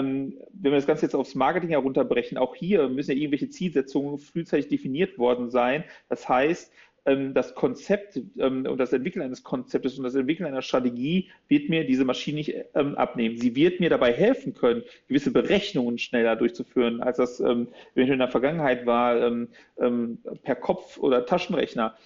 wenn 0.00 0.38
wir 0.52 0.70
das 0.72 0.86
Ganze 0.86 1.06
jetzt 1.06 1.14
aufs 1.14 1.34
Marketing 1.34 1.70
herunterbrechen, 1.70 2.38
auch 2.38 2.54
hier 2.54 2.88
müssen 2.88 3.12
ja 3.12 3.16
irgendwelche 3.16 3.50
Zielsetzungen 3.50 4.18
frühzeitig 4.18 4.68
definiert 4.68 5.18
worden 5.18 5.50
sein. 5.50 5.84
Das 6.08 6.28
heißt, 6.28 6.72
ähm, 7.04 7.34
das 7.34 7.54
Konzept 7.54 8.20
ähm, 8.38 8.64
und 8.66 8.78
das 8.78 8.92
Entwickeln 8.92 9.22
eines 9.22 9.42
Konzeptes 9.42 9.98
und 9.98 10.04
das 10.04 10.14
Entwickeln 10.14 10.46
einer 10.46 10.62
Strategie 10.62 11.30
wird 11.48 11.68
mir 11.68 11.84
diese 11.84 12.04
Maschine 12.04 12.36
nicht 12.36 12.74
abnehmen. 12.74 13.36
Sie 13.36 13.54
wird 13.56 13.80
mir 13.80 13.90
dabei 13.90 14.12
helfen 14.12 14.54
können, 14.54 14.82
gewisse 15.08 15.32
Berechnungen 15.32 15.98
schneller 15.98 16.36
durchzuführen, 16.36 17.02
als 17.02 17.16
das 17.18 17.40
eventuell 17.40 18.12
in 18.12 18.18
der 18.18 18.28
Vergangenheit 18.28 18.86
war, 18.86 19.30
per 20.42 20.56
Kopf 20.56 20.98
oder 20.98 21.26
Taschenrechner. 21.26 21.96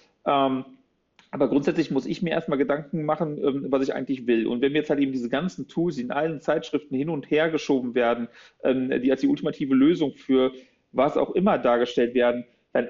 Aber 1.31 1.49
grundsätzlich 1.49 1.91
muss 1.91 2.05
ich 2.05 2.21
mir 2.21 2.31
erstmal 2.31 2.57
Gedanken 2.57 3.03
machen, 3.03 3.37
ähm, 3.37 3.65
was 3.69 3.83
ich 3.83 3.93
eigentlich 3.93 4.27
will. 4.27 4.47
Und 4.47 4.61
wenn 4.61 4.73
wir 4.73 4.81
jetzt 4.81 4.89
halt 4.89 4.99
eben 4.99 5.11
diese 5.11 5.29
ganzen 5.29 5.67
Tools, 5.67 5.95
die 5.95 6.03
in 6.03 6.11
allen 6.11 6.41
Zeitschriften 6.41 6.95
hin 6.95 7.09
und 7.09 7.29
her 7.29 7.49
geschoben 7.49 7.95
werden, 7.95 8.27
ähm, 8.63 8.89
die 9.01 9.11
als 9.11 9.21
die 9.21 9.27
ultimative 9.27 9.75
Lösung 9.75 10.13
für 10.13 10.53
was 10.91 11.17
auch 11.17 11.31
immer 11.31 11.57
dargestellt 11.57 12.13
werden, 12.13 12.45
dann 12.71 12.87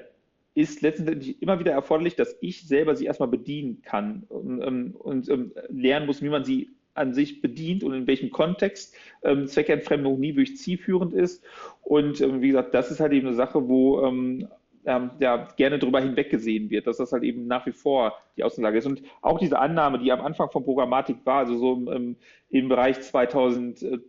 ist 0.53 0.81
letztendlich 0.81 1.41
immer 1.41 1.59
wieder 1.59 1.71
erforderlich, 1.71 2.15
dass 2.15 2.35
ich 2.41 2.67
selber 2.67 2.95
sie 2.95 3.05
erstmal 3.05 3.29
bedienen 3.29 3.81
kann 3.81 4.23
und, 4.29 4.61
ähm, 4.61 4.95
und, 4.97 5.29
und 5.29 5.53
lernen 5.69 6.05
muss, 6.05 6.21
wie 6.21 6.29
man 6.29 6.43
sie 6.43 6.71
an 6.97 7.13
sich 7.13 7.41
bedient 7.41 7.83
und 7.83 7.93
in 7.93 8.07
welchem 8.07 8.31
Kontext 8.31 8.95
ähm, 9.23 9.47
Zweckentfremdung 9.47 10.19
nie 10.19 10.35
wirklich 10.35 10.57
zielführend 10.57 11.13
ist. 11.13 11.43
Und 11.81 12.21
ähm, 12.21 12.41
wie 12.41 12.47
gesagt, 12.47 12.73
das 12.73 12.91
ist 12.91 12.99
halt 12.99 13.13
eben 13.13 13.27
eine 13.27 13.35
Sache, 13.35 13.67
wo 13.67 14.01
ähm, 14.01 14.47
ähm, 14.87 15.11
ja, 15.19 15.47
gerne 15.57 15.77
darüber 15.77 15.99
hinweggesehen 15.99 16.69
wird, 16.69 16.87
dass 16.87 16.97
das 16.97 17.11
halt 17.11 17.23
eben 17.23 17.45
nach 17.45 17.65
wie 17.65 17.73
vor 17.73 18.17
die 18.37 18.43
Außenlage 18.43 18.77
ist. 18.77 18.85
Und 18.85 19.03
auch 19.21 19.37
diese 19.37 19.59
Annahme, 19.59 19.99
die 19.99 20.11
am 20.11 20.21
Anfang 20.21 20.49
von 20.49 20.63
Programmatik 20.63 21.17
war, 21.25 21.39
also 21.39 21.57
so 21.57 21.73
im, 21.91 22.15
im 22.49 22.69
Bereich 22.69 23.01
2011, 23.01 24.07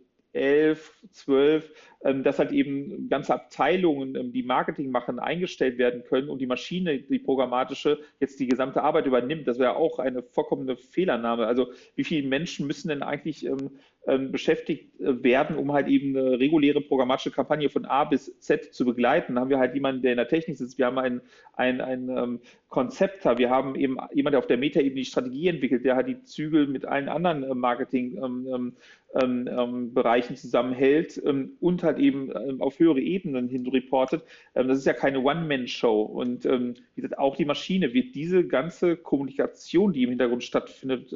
12, 1.11 1.71
ähm, 2.05 2.23
dass 2.23 2.39
halt 2.39 2.53
eben 2.53 3.09
ganze 3.09 3.33
Abteilungen, 3.33 4.15
ähm, 4.15 4.31
die 4.31 4.43
Marketing 4.43 4.89
machen, 4.89 5.19
eingestellt 5.19 5.77
werden 5.77 6.05
können 6.05 6.29
und 6.29 6.39
die 6.39 6.47
Maschine, 6.47 6.99
die 6.99 7.19
programmatische, 7.19 7.99
jetzt 8.21 8.39
die 8.39 8.47
gesamte 8.47 8.81
Arbeit 8.81 9.05
übernimmt. 9.05 9.49
Das 9.49 9.59
wäre 9.59 9.75
auch 9.75 9.99
eine 9.99 10.23
vollkommene 10.23 10.77
Fehlernahme. 10.77 11.45
Also 11.45 11.73
wie 11.95 12.05
viele 12.05 12.25
Menschen 12.25 12.67
müssen 12.67 12.87
denn 12.87 13.03
eigentlich 13.03 13.45
ähm, 13.45 13.71
beschäftigt 14.17 14.99
äh, 14.99 15.23
werden, 15.23 15.55
um 15.57 15.71
halt 15.71 15.87
eben 15.87 16.17
eine 16.17 16.39
reguläre 16.39 16.81
programmatische 16.81 17.31
Kampagne 17.31 17.69
von 17.69 17.85
A 17.85 18.05
bis 18.05 18.39
Z 18.39 18.73
zu 18.73 18.85
begleiten. 18.85 19.35
Da 19.35 19.41
haben 19.41 19.49
wir 19.49 19.59
halt 19.59 19.75
jemanden, 19.75 20.01
der 20.01 20.11
in 20.11 20.17
der 20.17 20.27
Technik 20.27 20.57
sitzt, 20.57 20.77
wir 20.77 20.87
haben 20.87 20.97
einen, 20.97 21.21
ein, 21.53 21.81
ein 21.81 22.09
ähm, 22.09 22.39
Konzepter, 22.69 23.37
wir 23.37 23.49
haben 23.49 23.75
eben 23.75 23.97
jemanden, 24.13 24.33
der 24.33 24.39
auf 24.39 24.47
der 24.47 24.57
Metaebene 24.57 24.95
die 24.95 25.05
Strategie 25.05 25.49
entwickelt, 25.49 25.85
der 25.85 25.95
halt 25.95 26.07
die 26.07 26.23
Zügel 26.23 26.67
mit 26.67 26.85
allen 26.85 27.09
anderen 27.09 27.43
äh, 27.43 27.53
Marketingbereichen 27.53 28.77
ähm, 29.21 29.49
ähm, 29.53 29.93
ähm 29.93 30.35
zusammenhält 30.35 31.21
ähm, 31.25 31.57
und 31.59 31.83
halt 31.83 31.99
eben 31.99 32.61
auf 32.61 32.79
höhere 32.79 33.01
Ebenen 33.01 33.47
hin 33.47 33.67
reportet. 33.67 34.23
das 34.53 34.77
ist 34.77 34.85
ja 34.85 34.93
keine 34.93 35.19
One-Man-Show 35.19 36.01
und 36.01 36.45
wie 36.45 37.01
gesagt, 37.01 37.17
auch 37.17 37.35
die 37.35 37.45
Maschine 37.45 37.93
wird 37.93 38.15
diese 38.15 38.45
ganze 38.45 38.95
Kommunikation, 38.97 39.93
die 39.93 40.03
im 40.03 40.09
Hintergrund 40.09 40.43
stattfindet, 40.43 41.13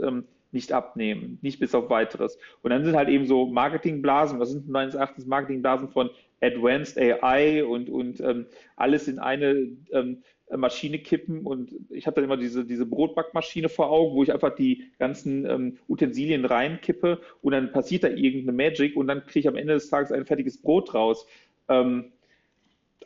nicht 0.54 0.72
abnehmen, 0.72 1.40
nicht 1.42 1.60
bis 1.60 1.76
auf 1.76 1.90
weiteres. 1.90 2.38
Und 2.62 2.72
dann 2.72 2.84
sind 2.86 2.96
halt 2.96 3.10
eben 3.10 3.26
so 3.26 3.46
Marketingblasen, 3.46 4.40
was 4.40 4.52
sind 4.52 4.70
meines 4.70 4.96
Erachtens 4.96 5.26
Marketingblasen 5.26 5.90
von 5.90 6.10
Advanced 6.42 6.98
AI 6.98 7.64
und, 7.64 7.90
und 7.90 8.20
ähm, 8.20 8.46
alles 8.76 9.08
in 9.08 9.20
eine 9.20 9.68
ähm, 9.92 10.24
Maschine 10.58 11.00
kippen 11.00 11.46
und 11.46 11.74
ich 11.90 12.06
habe 12.06 12.16
dann 12.16 12.26
immer 12.26 12.38
diese, 12.38 12.66
diese 12.66 12.86
Brotbackmaschine 12.86 13.70
vor 13.70 13.90
Augen, 13.90 14.16
wo 14.16 14.24
ich 14.24 14.32
einfach 14.32 14.56
die 14.56 14.92
ganzen 15.00 15.46
ähm, 15.50 15.78
Utensilien 15.88 16.46
reinkippe 16.46 17.22
und 17.42 17.54
dann 17.54 17.72
passiert 17.72 18.04
da 18.04 18.10
irgendeine 18.10 18.52
Magic 18.52 18.96
und 18.96 19.08
dann 19.08 19.26
kriege 19.26 19.40
ich 19.40 19.48
am 19.48 19.56
Ende 19.56 19.74
des 19.74 19.90
Tages 19.90 20.12
ein 20.12 20.26
fertiges 20.26 20.62
Brot 20.62 20.94
raus. 20.94 21.26
Ähm, 21.70 22.12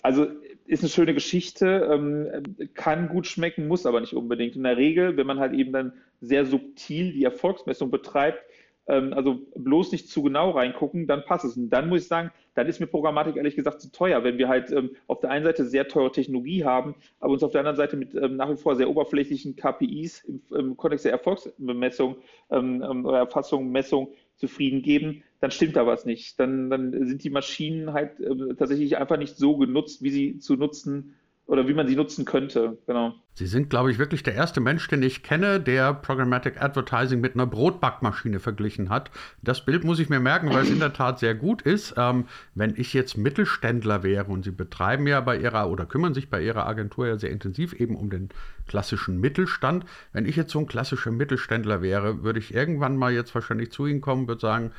also 0.01 0.27
ist 0.67 0.83
eine 0.83 0.89
schöne 0.89 1.13
Geschichte, 1.13 1.89
ähm, 1.91 2.69
kann 2.73 3.07
gut 3.07 3.25
schmecken, 3.25 3.67
muss 3.67 3.85
aber 3.85 4.01
nicht 4.01 4.13
unbedingt. 4.13 4.55
In 4.55 4.63
der 4.63 4.77
Regel, 4.77 5.17
wenn 5.17 5.25
man 5.25 5.39
halt 5.39 5.53
eben 5.53 5.71
dann 5.71 5.93
sehr 6.19 6.45
subtil 6.45 7.13
die 7.13 7.23
Erfolgsmessung 7.23 7.89
betreibt, 7.89 8.43
ähm, 8.87 9.13
also 9.13 9.39
bloß 9.55 9.93
nicht 9.93 10.09
zu 10.09 10.23
genau 10.23 10.51
reingucken, 10.51 11.07
dann 11.07 11.23
passt 11.23 11.45
es. 11.45 11.55
Und 11.55 11.69
dann 11.69 11.87
muss 11.87 12.01
ich 12.01 12.07
sagen, 12.07 12.31
dann 12.53 12.67
ist 12.67 12.79
mir 12.79 12.87
Programmatik 12.87 13.37
ehrlich 13.37 13.55
gesagt 13.55 13.81
zu 13.81 13.91
teuer, 13.91 14.23
wenn 14.25 14.37
wir 14.37 14.49
halt 14.49 14.69
ähm, 14.71 14.91
auf 15.07 15.21
der 15.21 15.29
einen 15.29 15.45
Seite 15.45 15.65
sehr 15.65 15.87
teure 15.87 16.11
Technologie 16.11 16.65
haben, 16.65 16.95
aber 17.19 17.33
uns 17.33 17.43
auf 17.43 17.51
der 17.51 17.59
anderen 17.59 17.77
Seite 17.77 17.95
mit 17.95 18.13
nach 18.13 18.49
wie 18.49 18.57
vor 18.57 18.75
sehr 18.75 18.89
oberflächlichen 18.89 19.55
KPIs 19.55 20.25
im, 20.49 20.75
Kontext 20.75 21.05
der 21.05 21.13
Erfolgsmessung 21.13 22.17
oder 22.49 23.17
Erfassung, 23.17 23.71
Messung 23.71 24.09
zufrieden 24.37 24.81
geben, 24.81 25.23
dann 25.39 25.51
stimmt 25.51 25.75
da 25.75 25.85
was 25.85 26.05
nicht. 26.05 26.39
Dann, 26.39 26.69
dann 26.69 26.91
sind 27.07 27.23
die 27.23 27.29
Maschinen 27.29 27.93
halt 27.93 28.19
äh, 28.19 28.55
tatsächlich 28.55 28.97
einfach 28.97 29.17
nicht 29.17 29.35
so 29.35 29.57
genutzt, 29.57 30.01
wie 30.01 30.09
sie 30.09 30.39
zu 30.39 30.55
nutzen 30.55 31.15
oder 31.47 31.67
wie 31.67 31.73
man 31.73 31.87
sie 31.87 31.95
nutzen 31.95 32.25
könnte. 32.25 32.77
Genau. 32.85 33.15
Sie 33.33 33.47
sind, 33.47 33.69
glaube 33.69 33.89
ich, 33.89 33.99
wirklich 33.99 34.21
der 34.21 34.33
erste 34.33 34.59
Mensch, 34.59 34.87
den 34.89 35.01
ich 35.01 35.23
kenne, 35.23 35.61
der 35.61 35.93
Programmatic 35.93 36.61
Advertising 36.61 37.21
mit 37.21 37.35
einer 37.35 37.47
Brotbackmaschine 37.47 38.39
verglichen 38.39 38.89
hat. 38.89 39.11
Das 39.41 39.63
Bild 39.63 39.85
muss 39.85 39.99
ich 39.99 40.09
mir 40.09 40.19
merken, 40.19 40.49
weil 40.49 40.63
es 40.63 40.69
in 40.69 40.79
der 40.79 40.91
Tat 40.91 41.19
sehr 41.19 41.35
gut 41.35 41.61
ist. 41.61 41.93
Ähm, 41.97 42.25
wenn 42.53 42.75
ich 42.75 42.93
jetzt 42.93 43.17
Mittelständler 43.17 44.03
wäre 44.03 44.25
und 44.25 44.43
Sie 44.43 44.51
betreiben 44.51 45.07
ja 45.07 45.21
bei 45.21 45.37
Ihrer 45.37 45.69
oder 45.69 45.85
kümmern 45.85 46.13
sich 46.13 46.29
bei 46.29 46.41
Ihrer 46.43 46.67
Agentur 46.67 47.07
ja 47.07 47.17
sehr 47.17 47.31
intensiv 47.31 47.73
eben 47.73 47.95
um 47.95 48.09
den 48.09 48.29
klassischen 48.67 49.19
Mittelstand. 49.21 49.85
Wenn 50.11 50.25
ich 50.25 50.35
jetzt 50.35 50.51
so 50.51 50.59
ein 50.59 50.67
klassischer 50.67 51.11
Mittelständler 51.11 51.81
wäre, 51.81 52.23
würde 52.23 52.39
ich 52.39 52.53
irgendwann 52.53 52.97
mal 52.97 53.13
jetzt 53.13 53.33
wahrscheinlich 53.33 53.71
zu 53.71 53.85
Ihnen 53.85 54.01
kommen, 54.01 54.27
würde 54.27 54.41
sagen, 54.41 54.71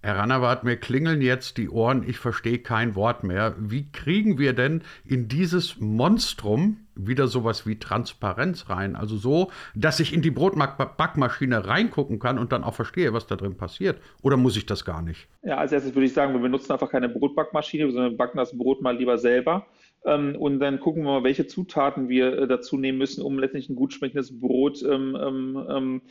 Herr 0.00 0.16
Rannawart, 0.16 0.62
mir 0.62 0.76
klingeln 0.76 1.20
jetzt 1.20 1.56
die 1.56 1.68
Ohren, 1.68 2.04
ich 2.08 2.18
verstehe 2.18 2.60
kein 2.60 2.94
Wort 2.94 3.24
mehr. 3.24 3.56
Wie 3.58 3.90
kriegen 3.90 4.38
wir 4.38 4.52
denn 4.52 4.82
in 5.04 5.26
dieses 5.26 5.80
Monstrum 5.80 6.86
wieder 6.94 7.26
sowas 7.26 7.66
wie 7.66 7.80
Transparenz 7.80 8.68
rein? 8.70 8.94
Also 8.94 9.16
so, 9.16 9.50
dass 9.74 9.98
ich 9.98 10.14
in 10.14 10.22
die 10.22 10.30
Brotbackmaschine 10.30 11.66
reingucken 11.66 12.20
kann 12.20 12.38
und 12.38 12.52
dann 12.52 12.62
auch 12.62 12.74
verstehe, 12.74 13.12
was 13.12 13.26
da 13.26 13.34
drin 13.34 13.56
passiert. 13.56 14.00
Oder 14.22 14.36
muss 14.36 14.56
ich 14.56 14.66
das 14.66 14.84
gar 14.84 15.02
nicht? 15.02 15.26
Ja, 15.42 15.56
als 15.56 15.72
erstes 15.72 15.96
würde 15.96 16.06
ich 16.06 16.12
sagen, 16.12 16.32
wir 16.32 16.40
benutzen 16.40 16.70
einfach 16.70 16.90
keine 16.90 17.08
Brotbackmaschine, 17.08 17.90
sondern 17.90 18.16
backen 18.16 18.38
das 18.38 18.56
Brot 18.56 18.80
mal 18.80 18.96
lieber 18.96 19.18
selber. 19.18 19.66
Ähm, 20.04 20.36
und 20.36 20.60
dann 20.60 20.78
gucken 20.78 21.02
wir 21.02 21.10
mal, 21.10 21.24
welche 21.24 21.48
Zutaten 21.48 22.08
wir 22.08 22.38
äh, 22.38 22.46
dazu 22.46 22.76
nehmen 22.76 22.98
müssen, 22.98 23.20
um 23.22 23.36
letztendlich 23.40 23.68
ein 23.68 23.76
gut 23.76 23.92
schmeckendes 23.92 24.38
Brot 24.38 24.80
ähm, 24.84 25.18
ähm, 25.20 25.66
ähm 25.68 26.02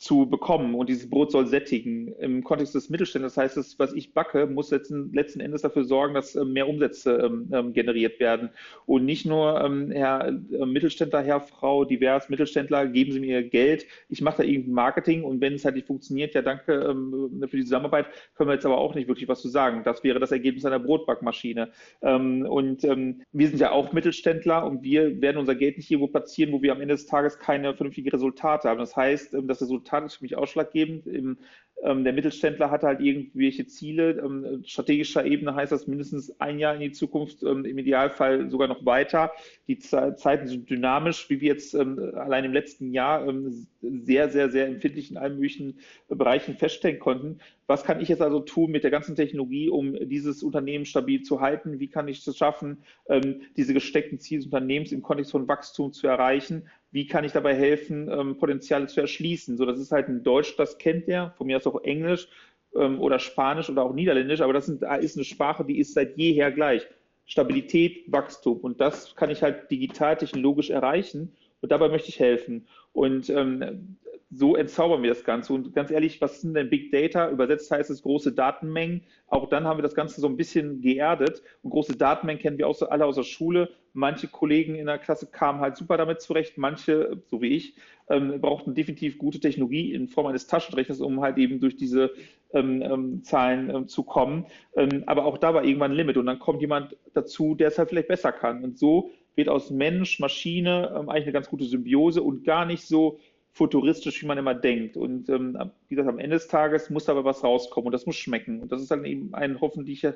zu 0.00 0.24
bekommen 0.24 0.74
und 0.74 0.88
dieses 0.88 1.10
Brot 1.10 1.30
soll 1.30 1.46
sättigen. 1.46 2.08
Im 2.14 2.42
Kontext 2.42 2.74
des 2.74 2.88
Mittelstandes 2.88 3.36
heißt 3.36 3.58
es, 3.58 3.78
was 3.78 3.92
ich 3.92 4.14
backe, 4.14 4.46
muss 4.46 4.70
letzten, 4.70 5.12
letzten 5.12 5.40
Endes 5.40 5.60
dafür 5.60 5.84
sorgen, 5.84 6.14
dass 6.14 6.34
äh, 6.34 6.42
mehr 6.42 6.66
Umsätze 6.68 7.16
ähm, 7.16 7.50
ähm, 7.52 7.74
generiert 7.74 8.18
werden. 8.18 8.48
Und 8.86 9.04
nicht 9.04 9.26
nur, 9.26 9.60
ähm, 9.62 9.90
Herr 9.90 10.28
äh, 10.28 10.64
Mittelständler, 10.64 11.20
Herr, 11.20 11.42
Frau, 11.42 11.84
divers 11.84 12.30
Mittelständler, 12.30 12.86
geben 12.86 13.12
Sie 13.12 13.20
mir 13.20 13.42
Geld, 13.42 13.84
ich 14.08 14.22
mache 14.22 14.38
da 14.38 14.42
irgendein 14.44 14.72
Marketing 14.72 15.22
und 15.22 15.42
wenn 15.42 15.52
es 15.52 15.66
halt 15.66 15.74
nicht 15.74 15.86
funktioniert, 15.86 16.34
ja 16.34 16.40
danke 16.40 16.72
ähm, 16.76 17.44
für 17.46 17.58
die 17.58 17.64
Zusammenarbeit, 17.64 18.06
können 18.36 18.48
wir 18.48 18.54
jetzt 18.54 18.64
aber 18.64 18.78
auch 18.78 18.94
nicht 18.94 19.06
wirklich 19.06 19.28
was 19.28 19.42
zu 19.42 19.50
sagen. 19.50 19.82
Das 19.84 20.02
wäre 20.02 20.18
das 20.18 20.32
Ergebnis 20.32 20.64
einer 20.64 20.78
Brotbackmaschine. 20.78 21.72
Ähm, 22.00 22.46
und 22.48 22.84
ähm, 22.84 23.20
wir 23.32 23.48
sind 23.48 23.60
ja 23.60 23.70
auch 23.72 23.92
Mittelständler 23.92 24.64
und 24.64 24.82
wir 24.82 25.20
werden 25.20 25.36
unser 25.36 25.56
Geld 25.56 25.76
nicht 25.76 25.90
irgendwo 25.90 26.08
platzieren, 26.08 26.54
wo 26.54 26.62
wir 26.62 26.72
am 26.72 26.80
Ende 26.80 26.94
des 26.94 27.04
Tages 27.04 27.38
keine 27.38 27.74
vernünftigen 27.74 28.08
Resultate 28.08 28.66
haben. 28.66 28.78
Das 28.78 28.96
heißt, 28.96 29.36
das 29.42 29.60
Resultat 29.60 29.89
Resultat 29.90 30.04
ist 30.06 30.16
für 30.16 30.24
mich 30.24 30.36
ausschlaggebend. 30.36 31.06
Im, 31.06 31.38
ähm, 31.82 32.04
der 32.04 32.12
Mittelständler 32.12 32.70
hat 32.70 32.82
halt 32.82 33.00
irgendwelche 33.00 33.66
Ziele. 33.66 34.20
Ähm, 34.22 34.62
strategischer 34.66 35.24
Ebene 35.24 35.54
heißt 35.54 35.72
das 35.72 35.86
mindestens 35.86 36.38
ein 36.40 36.58
Jahr 36.58 36.74
in 36.74 36.80
die 36.80 36.92
Zukunft, 36.92 37.42
ähm, 37.42 37.64
im 37.64 37.78
Idealfall 37.78 38.50
sogar 38.50 38.68
noch 38.68 38.84
weiter. 38.84 39.32
Die 39.66 39.78
Zeiten 39.78 40.46
sind 40.46 40.68
dynamisch, 40.68 41.30
wie 41.30 41.40
wir 41.40 41.48
jetzt 41.48 41.74
ähm, 41.74 41.98
allein 42.14 42.44
im 42.44 42.52
letzten 42.52 42.92
Jahr 42.92 43.26
ähm, 43.26 43.66
sehr, 43.80 44.28
sehr, 44.28 44.50
sehr 44.50 44.66
empfindlich 44.66 45.10
in 45.10 45.16
allen 45.16 45.36
möglichen 45.36 45.78
Bereichen 46.08 46.56
feststellen 46.56 46.98
konnten. 46.98 47.38
Was 47.66 47.84
kann 47.84 48.00
ich 48.00 48.08
jetzt 48.08 48.20
also 48.20 48.40
tun 48.40 48.72
mit 48.72 48.82
der 48.82 48.90
ganzen 48.90 49.14
Technologie, 49.14 49.70
um 49.70 49.94
dieses 50.08 50.42
Unternehmen 50.42 50.84
stabil 50.84 51.22
zu 51.22 51.40
halten? 51.40 51.78
Wie 51.78 51.88
kann 51.88 52.08
ich 52.08 52.26
es 52.26 52.36
schaffen, 52.36 52.78
ähm, 53.08 53.42
diese 53.56 53.72
gesteckten 53.72 54.18
Ziele 54.18 54.40
des 54.40 54.46
Unternehmens 54.46 54.92
im 54.92 55.02
Kontext 55.02 55.30
von 55.30 55.48
Wachstum 55.48 55.92
zu 55.92 56.06
erreichen? 56.06 56.68
Wie 56.92 57.06
kann 57.06 57.24
ich 57.24 57.32
dabei 57.32 57.54
helfen, 57.54 58.08
ähm, 58.10 58.36
Potenziale 58.38 58.86
zu 58.86 59.00
erschließen. 59.00 59.56
So, 59.56 59.64
das 59.64 59.78
ist 59.78 59.92
halt 59.92 60.08
ein 60.08 60.22
Deutsch, 60.22 60.56
das 60.56 60.78
kennt 60.78 61.06
der, 61.08 61.32
von 61.36 61.46
mir 61.46 61.56
aus 61.56 61.66
auch 61.66 61.82
Englisch 61.82 62.28
ähm, 62.74 63.00
oder 63.00 63.18
Spanisch 63.18 63.70
oder 63.70 63.82
auch 63.82 63.94
Niederländisch, 63.94 64.40
aber 64.40 64.52
das 64.52 64.66
sind, 64.66 64.82
ist 64.82 65.16
eine 65.16 65.24
Sprache, 65.24 65.64
die 65.64 65.78
ist 65.78 65.94
seit 65.94 66.16
jeher 66.16 66.50
gleich. 66.50 66.86
Stabilität, 67.30 68.10
Wachstum. 68.10 68.58
Und 68.58 68.80
das 68.80 69.14
kann 69.14 69.30
ich 69.30 69.42
halt 69.42 69.70
digital, 69.70 70.16
technologisch 70.16 70.70
erreichen. 70.70 71.32
Und 71.60 71.70
dabei 71.70 71.88
möchte 71.88 72.08
ich 72.08 72.18
helfen. 72.18 72.66
Und 72.92 73.30
ähm, 73.30 73.98
so 74.32 74.56
entzaubern 74.56 75.02
wir 75.02 75.10
das 75.10 75.22
Ganze. 75.22 75.52
Und 75.52 75.72
ganz 75.72 75.92
ehrlich, 75.92 76.20
was 76.20 76.40
sind 76.40 76.54
denn 76.54 76.70
Big 76.70 76.90
Data? 76.90 77.30
Übersetzt 77.30 77.70
heißt 77.70 77.88
es 77.88 78.02
große 78.02 78.32
Datenmengen. 78.32 79.02
Auch 79.28 79.48
dann 79.48 79.64
haben 79.64 79.78
wir 79.78 79.82
das 79.82 79.94
Ganze 79.94 80.20
so 80.20 80.26
ein 80.26 80.36
bisschen 80.36 80.80
geerdet. 80.80 81.42
Und 81.62 81.70
große 81.70 81.96
Datenmengen 81.96 82.42
kennen 82.42 82.58
wir 82.58 82.66
auch 82.66 82.80
alle 82.82 83.06
aus 83.06 83.14
der 83.14 83.22
Schule. 83.22 83.70
Manche 83.92 84.28
Kollegen 84.28 84.74
in 84.74 84.86
der 84.86 84.98
Klasse 84.98 85.26
kamen 85.26 85.60
halt 85.60 85.76
super 85.76 85.96
damit 85.96 86.20
zurecht. 86.20 86.58
Manche, 86.58 87.22
so 87.26 87.42
wie 87.42 87.56
ich, 87.56 87.74
ähm, 88.08 88.40
brauchten 88.40 88.74
definitiv 88.74 89.18
gute 89.18 89.40
Technologie 89.40 89.92
in 89.92 90.08
Form 90.08 90.26
eines 90.26 90.46
Taschenrechners, 90.46 91.00
um 91.00 91.20
halt 91.20 91.38
eben 91.38 91.60
durch 91.60 91.76
diese 91.76 92.12
ähm, 92.52 92.82
ähm, 92.82 93.22
Zahlen 93.22 93.70
ähm, 93.70 93.88
zu 93.88 94.02
kommen. 94.02 94.46
Ähm, 94.76 95.04
aber 95.06 95.24
auch 95.24 95.38
da 95.38 95.54
war 95.54 95.64
irgendwann 95.64 95.92
ein 95.92 95.96
Limit. 95.96 96.16
Und 96.16 96.26
dann 96.26 96.38
kommt 96.38 96.60
jemand 96.60 96.96
dazu, 97.14 97.54
der 97.54 97.68
es 97.68 97.78
halt 97.78 97.88
vielleicht 97.88 98.08
besser 98.08 98.32
kann. 98.32 98.64
Und 98.64 98.78
so 98.78 99.10
wird 99.36 99.48
aus 99.48 99.70
Mensch, 99.70 100.18
Maschine 100.18 101.04
eigentlich 101.08 101.24
eine 101.24 101.32
ganz 101.32 101.48
gute 101.48 101.64
Symbiose 101.64 102.22
und 102.22 102.44
gar 102.44 102.66
nicht 102.66 102.84
so 102.84 103.18
futuristisch, 103.52 104.22
wie 104.22 104.26
man 104.26 104.38
immer 104.38 104.54
denkt. 104.54 104.96
Und 104.96 105.28
ähm, 105.28 105.58
wie 105.88 105.94
gesagt, 105.94 106.08
am 106.08 106.18
Ende 106.18 106.36
des 106.36 106.48
Tages 106.48 106.90
muss 106.90 107.08
aber 107.08 107.24
was 107.24 107.42
rauskommen 107.42 107.86
und 107.86 107.92
das 107.92 108.06
muss 108.06 108.16
schmecken. 108.16 108.60
Und 108.60 108.72
das 108.72 108.82
ist 108.82 108.90
dann 108.90 109.04
eben 109.04 109.34
ein 109.34 109.60
hoffentlich 109.60 110.06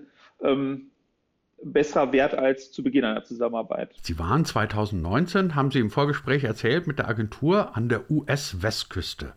ähm, 0.43 0.91
besserer 1.63 2.13
Wert 2.13 2.35
als 2.35 2.73
zu 2.73 2.83
Beginn 2.83 3.05
einer 3.05 3.25
Zusammenarbeit. 3.25 3.95
Sie 4.03 4.19
waren 4.19 4.45
2019, 4.45 5.55
haben 5.55 5.71
Sie 5.71 5.81
im 5.81 5.91
Vorgespräch 5.91 6.45
erzählt, 6.45 6.87
mit 6.87 6.99
der 6.99 7.09
Agentur 7.09 7.77
an 7.77 7.89
der 7.89 8.11
US-Westküste. 8.11 9.35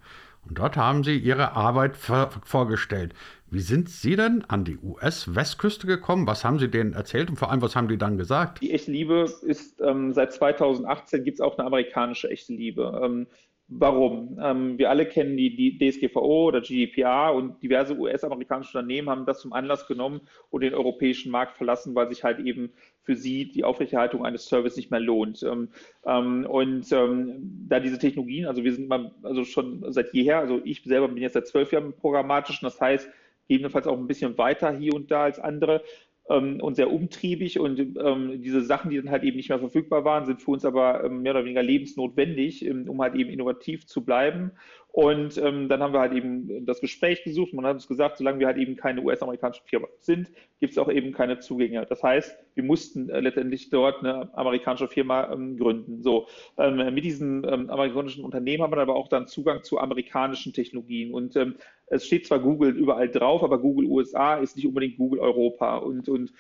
Und 0.48 0.60
dort 0.60 0.78
haben 0.78 1.04
Sie 1.04 1.18
Ihre 1.18 1.54
Arbeit 1.54 1.98
vorgestellt. 1.98 3.14
Wie 3.50 3.60
sind 3.60 3.90
Sie 3.90 4.16
denn 4.16 4.44
an 4.48 4.66
die 4.66 4.78
US-Westküste 4.78 5.88
gekommen? 5.88 6.28
Was 6.28 6.44
haben 6.44 6.60
Sie 6.60 6.70
denen 6.70 6.94
erzählt 6.94 7.30
und 7.30 7.38
vor 7.38 7.50
allem, 7.50 7.62
was 7.62 7.76
haben 7.76 7.88
die 7.88 7.98
dann 7.98 8.18
gesagt? 8.18 8.62
Die 8.62 8.72
echte 8.72 8.92
Liebe 8.92 9.26
ist, 9.42 9.82
ähm, 9.82 10.14
seit 10.14 10.34
2018 10.34 11.24
gibt 11.24 11.40
es 11.40 11.42
auch 11.42 11.58
eine 11.58 11.66
amerikanische 11.66 12.30
echte 12.30 12.54
Liebe. 12.54 13.00
Ähm, 13.04 13.28
Warum? 13.70 14.40
Ähm, 14.42 14.78
wir 14.78 14.90
alle 14.90 15.06
kennen 15.06 15.36
die, 15.36 15.54
die, 15.54 15.78
DSGVO 15.78 16.48
oder 16.48 16.62
GDPR 16.62 17.34
und 17.34 17.62
diverse 17.62 17.98
US-amerikanische 17.98 18.78
Unternehmen 18.78 19.10
haben 19.10 19.26
das 19.26 19.42
zum 19.42 19.52
Anlass 19.52 19.88
genommen 19.88 20.22
und 20.50 20.62
den 20.62 20.74
europäischen 20.74 21.32
Markt 21.32 21.58
verlassen, 21.58 21.94
weil 21.94 22.08
sich 22.08 22.24
halt 22.24 22.40
eben 22.40 22.72
für 23.02 23.18
sie 23.18 23.52
die 23.52 23.66
Aufrechterhaltung 23.66 24.26
eines 24.26 24.48
Services 24.48 24.78
nicht 24.78 24.90
mehr 24.90 25.02
lohnt. 25.02 25.44
Ähm, 25.44 25.68
ähm, 26.06 26.46
und 26.46 26.90
ähm, 26.94 27.66
da 27.68 27.82
diese 27.82 28.00
Technologien, 28.00 28.46
also 28.46 28.64
wir 28.64 28.72
sind 28.72 28.86
immer, 28.86 29.12
also 29.22 29.44
schon 29.44 29.84
seit 29.92 30.14
jeher, 30.14 30.38
also 30.40 30.62
ich 30.64 30.82
selber 30.84 31.10
bin 31.10 31.18
jetzt 31.18 31.34
seit 31.34 31.48
zwölf 31.48 31.74
Jahren 31.74 31.92
programmatischen, 31.92 32.66
das 32.66 32.80
heißt, 32.80 33.10
gegebenenfalls 33.50 33.88
auch 33.88 33.98
ein 33.98 34.08
bisschen 34.08 34.38
weiter 34.38 34.72
hier 34.72 34.94
und 34.94 35.12
da 35.12 35.24
als 35.24 35.40
andere, 35.40 35.84
ähm, 36.30 36.60
und 36.62 36.76
sehr 36.76 36.92
umtriebig 36.92 37.60
und 37.60 37.80
ähm, 37.80 38.42
diese 38.42 38.62
Sachen, 38.62 38.92
die 38.92 38.98
dann 38.98 39.12
halt 39.12 39.24
eben 39.24 39.38
nicht 39.38 39.50
mehr 39.50 39.60
verfügbar 39.60 40.06
waren, 40.06 40.26
sind 40.26 40.42
für 40.42 40.52
uns 40.52 40.66
aber 40.66 41.04
ähm, 41.04 41.22
mehr 41.22 41.34
oder 41.34 41.46
weniger 41.46 41.64
lebensnotwendig, 41.64 42.66
ähm, 42.66 42.90
um 42.90 43.02
halt 43.02 43.16
eben 43.16 43.30
innovativ 43.30 43.86
zu 43.86 44.04
bleiben 44.04 44.52
und 44.98 45.38
ähm, 45.38 45.70
dann 45.70 45.84
haben 45.84 45.94
wir 45.94 46.00
halt 46.00 46.14
eben 46.14 46.66
das 46.66 46.82
Gespräch 46.82 47.24
gesucht. 47.24 47.54
Man 47.54 47.66
hat 47.66 47.76
uns 47.76 47.88
gesagt, 47.88 48.18
solange 48.18 48.40
wir 48.40 48.48
halt 48.48 48.58
eben 48.58 48.76
keine 48.76 49.02
US-amerikanische 49.04 49.62
Firma 49.64 49.88
sind, 50.00 50.32
gibt 50.60 50.72
es 50.72 50.78
auch 50.80 50.90
eben 50.90 51.12
keine 51.12 51.38
Zugänge. 51.38 51.86
Das 51.86 52.02
heißt, 52.02 52.36
wir 52.56 52.64
mussten 52.64 53.08
äh, 53.10 53.20
letztendlich 53.20 53.70
dort 53.70 54.00
eine 54.00 54.36
amerikanische 54.36 54.88
Firma 54.88 55.32
ähm, 55.32 55.56
gründen. 55.56 56.02
So, 56.02 56.28
ähm, 56.58 56.78
mit 56.96 57.04
diesem 57.04 57.46
ähm, 57.46 57.70
amerikanischen 57.70 58.26
Unternehmen 58.26 58.64
haben 58.64 58.72
wir 58.74 58.80
aber 58.80 58.96
auch 58.96 59.08
dann 59.08 59.28
Zugang 59.28 59.62
zu 59.62 59.78
amerikanischen 59.78 60.52
Technologien. 60.52 61.14
Und 61.14 61.36
ähm, 61.36 61.58
es 61.86 62.08
steht 62.08 62.26
zwar 62.26 62.40
Google 62.40 62.76
überall 62.76 63.10
drauf, 63.10 63.44
aber 63.44 63.60
Google 63.60 63.86
USA 63.86 64.38
ist 64.38 64.56
nicht 64.56 64.66
unbedingt 64.66 64.98
Google 64.98 65.20
Europa. 65.20 65.78
Und, 65.78 66.10
und 66.10 66.34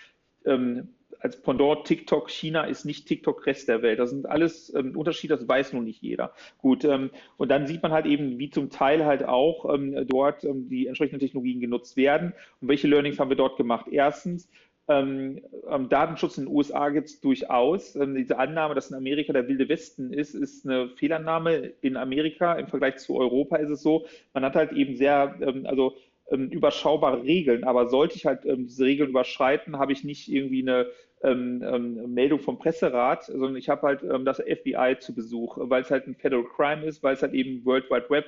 ähm, 0.46 0.96
als 1.20 1.42
Pendant 1.42 1.86
TikTok 1.86 2.30
China 2.30 2.64
ist 2.64 2.86
nicht 2.86 3.08
TikTok 3.08 3.46
Rest 3.46 3.68
der 3.68 3.82
Welt. 3.82 4.00
Das 4.00 4.10
sind 4.12 4.28
alles 4.28 4.74
ähm, 4.76 4.96
Unterschiede, 4.96 5.36
das 5.36 5.48
weiß 5.48 5.74
nun 5.74 5.86
nicht 5.86 6.02
jeder. 6.02 6.34
Gut, 6.60 6.84
ähm, 6.86 7.10
und 7.38 7.50
dann 7.50 7.68
sieht 7.68 7.84
man 7.84 7.92
halt 7.92 8.06
eben, 8.06 8.40
wie 8.40 8.50
zum 8.50 8.70
Teil 8.70 9.06
halt 9.06 9.24
auch 9.24 9.74
ähm, 9.74 10.06
dort 10.08 10.44
ähm, 10.44 10.70
die 10.70 10.88
entsprechenden 10.88 11.20
Technologien 11.20 11.60
genutzt 11.60 11.98
werden 11.98 12.34
und 12.62 12.68
welche 12.68 12.88
Learnings 12.88 13.20
haben 13.20 13.30
wir 13.30 13.38
dort 13.38 13.58
gemacht. 13.58 13.88
Erstens, 13.90 14.50
ähm, 14.90 15.42
Datenschutz 15.90 16.38
in 16.38 16.46
den 16.46 16.56
USA 16.56 16.90
gibt 16.90 17.10
es 17.10 17.20
durchaus. 17.20 17.96
Ähm, 17.96 18.16
diese 18.16 18.38
Annahme, 18.38 18.74
dass 18.74 18.90
in 18.90 18.96
Amerika 18.96 19.34
der 19.34 19.48
wilde 19.48 19.68
Westen 19.68 20.14
ist, 20.14 20.34
ist 20.34 20.66
eine 20.66 20.90
Fehlannahme. 20.90 21.74
In 21.82 21.98
Amerika 21.98 22.54
im 22.54 22.68
Vergleich 22.68 22.98
zu 22.98 23.18
Europa 23.18 23.58
ist 23.58 23.70
es 23.70 23.82
so, 23.82 24.06
man 24.34 24.46
hat 24.46 24.56
halt 24.56 24.72
eben 24.72 24.96
sehr, 24.96 25.36
ähm, 25.42 25.66
also 25.66 25.96
ähm, 26.32 26.50
überschaubare 26.50 27.24
Regeln. 27.24 27.66
Aber 27.66 27.90
sollte 27.90 28.16
ich 28.16 28.26
halt 28.26 28.46
ähm, 28.46 28.68
diese 28.68 28.86
Regeln 28.86 29.10
überschreiten, 29.10 29.78
habe 29.78 29.92
ich 29.92 30.06
nicht 30.06 30.32
irgendwie 30.32 30.62
eine 30.62 30.88
ähm, 31.24 31.64
ähm, 31.66 32.14
Meldung 32.14 32.40
vom 32.40 32.60
Presserat, 32.60 33.26
sondern 33.26 33.56
ich 33.56 33.70
habe 33.70 33.88
halt 33.88 34.04
ähm, 34.04 34.26
das 34.26 34.38
FBI 34.38 34.98
zu 35.00 35.16
Besuch, 35.16 35.58
weil 35.60 35.82
es 35.82 35.92
halt 35.92 36.08
ein 36.08 36.16
Federal 36.16 36.46
Crime 36.46 36.86
ist, 36.86 37.02
weil 37.04 37.16
es 37.16 37.22
halt 37.22 37.34
eben 37.34 37.66
World 37.66 37.90
Wide 37.90 38.10
Web 38.10 38.26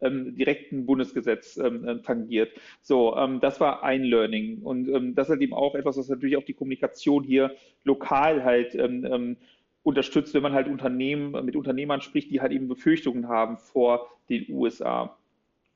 ähm, 0.00 0.34
direkt 0.36 0.72
ein 0.72 0.86
Bundesgesetz 0.86 1.56
ähm, 1.58 1.86
äh, 1.86 1.98
tangiert. 2.00 2.52
So, 2.82 3.16
ähm, 3.16 3.40
das 3.40 3.60
war 3.60 3.82
ein 3.82 4.02
Learning. 4.02 4.62
Und 4.62 4.88
ähm, 4.88 5.14
das 5.14 5.26
ist 5.26 5.32
halt 5.32 5.42
eben 5.42 5.54
auch 5.54 5.74
etwas, 5.74 5.98
was 5.98 6.08
natürlich 6.08 6.36
auch 6.36 6.44
die 6.44 6.54
Kommunikation 6.54 7.24
hier 7.24 7.54
lokal 7.84 8.44
halt 8.44 8.74
ähm, 8.74 9.04
ähm, 9.04 9.36
unterstützt, 9.82 10.34
wenn 10.34 10.42
man 10.42 10.52
halt 10.52 10.68
Unternehmen 10.68 11.44
mit 11.44 11.56
Unternehmern 11.56 12.00
spricht, 12.00 12.30
die 12.30 12.40
halt 12.40 12.52
eben 12.52 12.68
Befürchtungen 12.68 13.28
haben 13.28 13.58
vor 13.58 14.08
den 14.28 14.46
USA. 14.50 15.16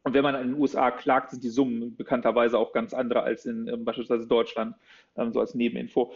Und 0.02 0.12
wenn 0.12 0.22
man 0.22 0.34
in 0.34 0.52
den 0.52 0.60
USA 0.60 0.90
klagt, 0.90 1.30
sind 1.30 1.42
die 1.42 1.48
Summen 1.48 1.96
bekannterweise 1.96 2.58
auch 2.58 2.72
ganz 2.72 2.92
andere 2.92 3.22
als 3.22 3.46
in 3.46 3.68
ähm, 3.68 3.84
beispielsweise 3.84 4.26
Deutschland, 4.26 4.76
ähm, 5.16 5.32
so 5.32 5.40
als 5.40 5.54
Nebeninfo. 5.54 6.12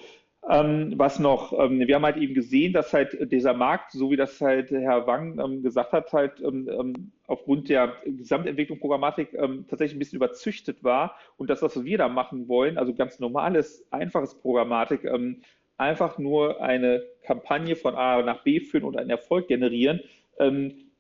Ähm, 0.50 0.94
was 0.96 1.18
noch? 1.18 1.52
Ähm, 1.52 1.80
wir 1.80 1.94
haben 1.94 2.04
halt 2.06 2.16
eben 2.16 2.32
gesehen, 2.32 2.72
dass 2.72 2.94
halt 2.94 3.30
dieser 3.30 3.52
Markt, 3.52 3.92
so 3.92 4.10
wie 4.10 4.16
das 4.16 4.40
halt 4.40 4.70
Herr 4.70 5.06
Wang 5.06 5.38
ähm, 5.38 5.62
gesagt 5.62 5.92
hat, 5.92 6.10
halt 6.14 6.40
ähm, 6.40 6.68
ähm, 6.70 7.12
aufgrund 7.26 7.68
der 7.68 7.92
Gesamtentwicklung 8.06 8.80
Programmatik 8.80 9.34
ähm, 9.34 9.66
tatsächlich 9.68 9.96
ein 9.96 9.98
bisschen 9.98 10.16
überzüchtet 10.16 10.82
war 10.82 11.16
und 11.36 11.50
das, 11.50 11.60
was 11.60 11.84
wir 11.84 11.98
da 11.98 12.08
machen 12.08 12.48
wollen, 12.48 12.78
also 12.78 12.94
ganz 12.94 13.18
normales, 13.20 13.86
einfaches 13.90 14.38
Programmatik, 14.40 15.06
einfach 15.76 16.18
nur 16.18 16.62
eine 16.62 17.04
Kampagne 17.22 17.76
von 17.76 17.94
A 17.94 18.22
nach 18.22 18.42
B 18.42 18.60
führen 18.60 18.84
und 18.84 18.96
einen 18.96 19.10
Erfolg 19.10 19.48
generieren, 19.48 20.00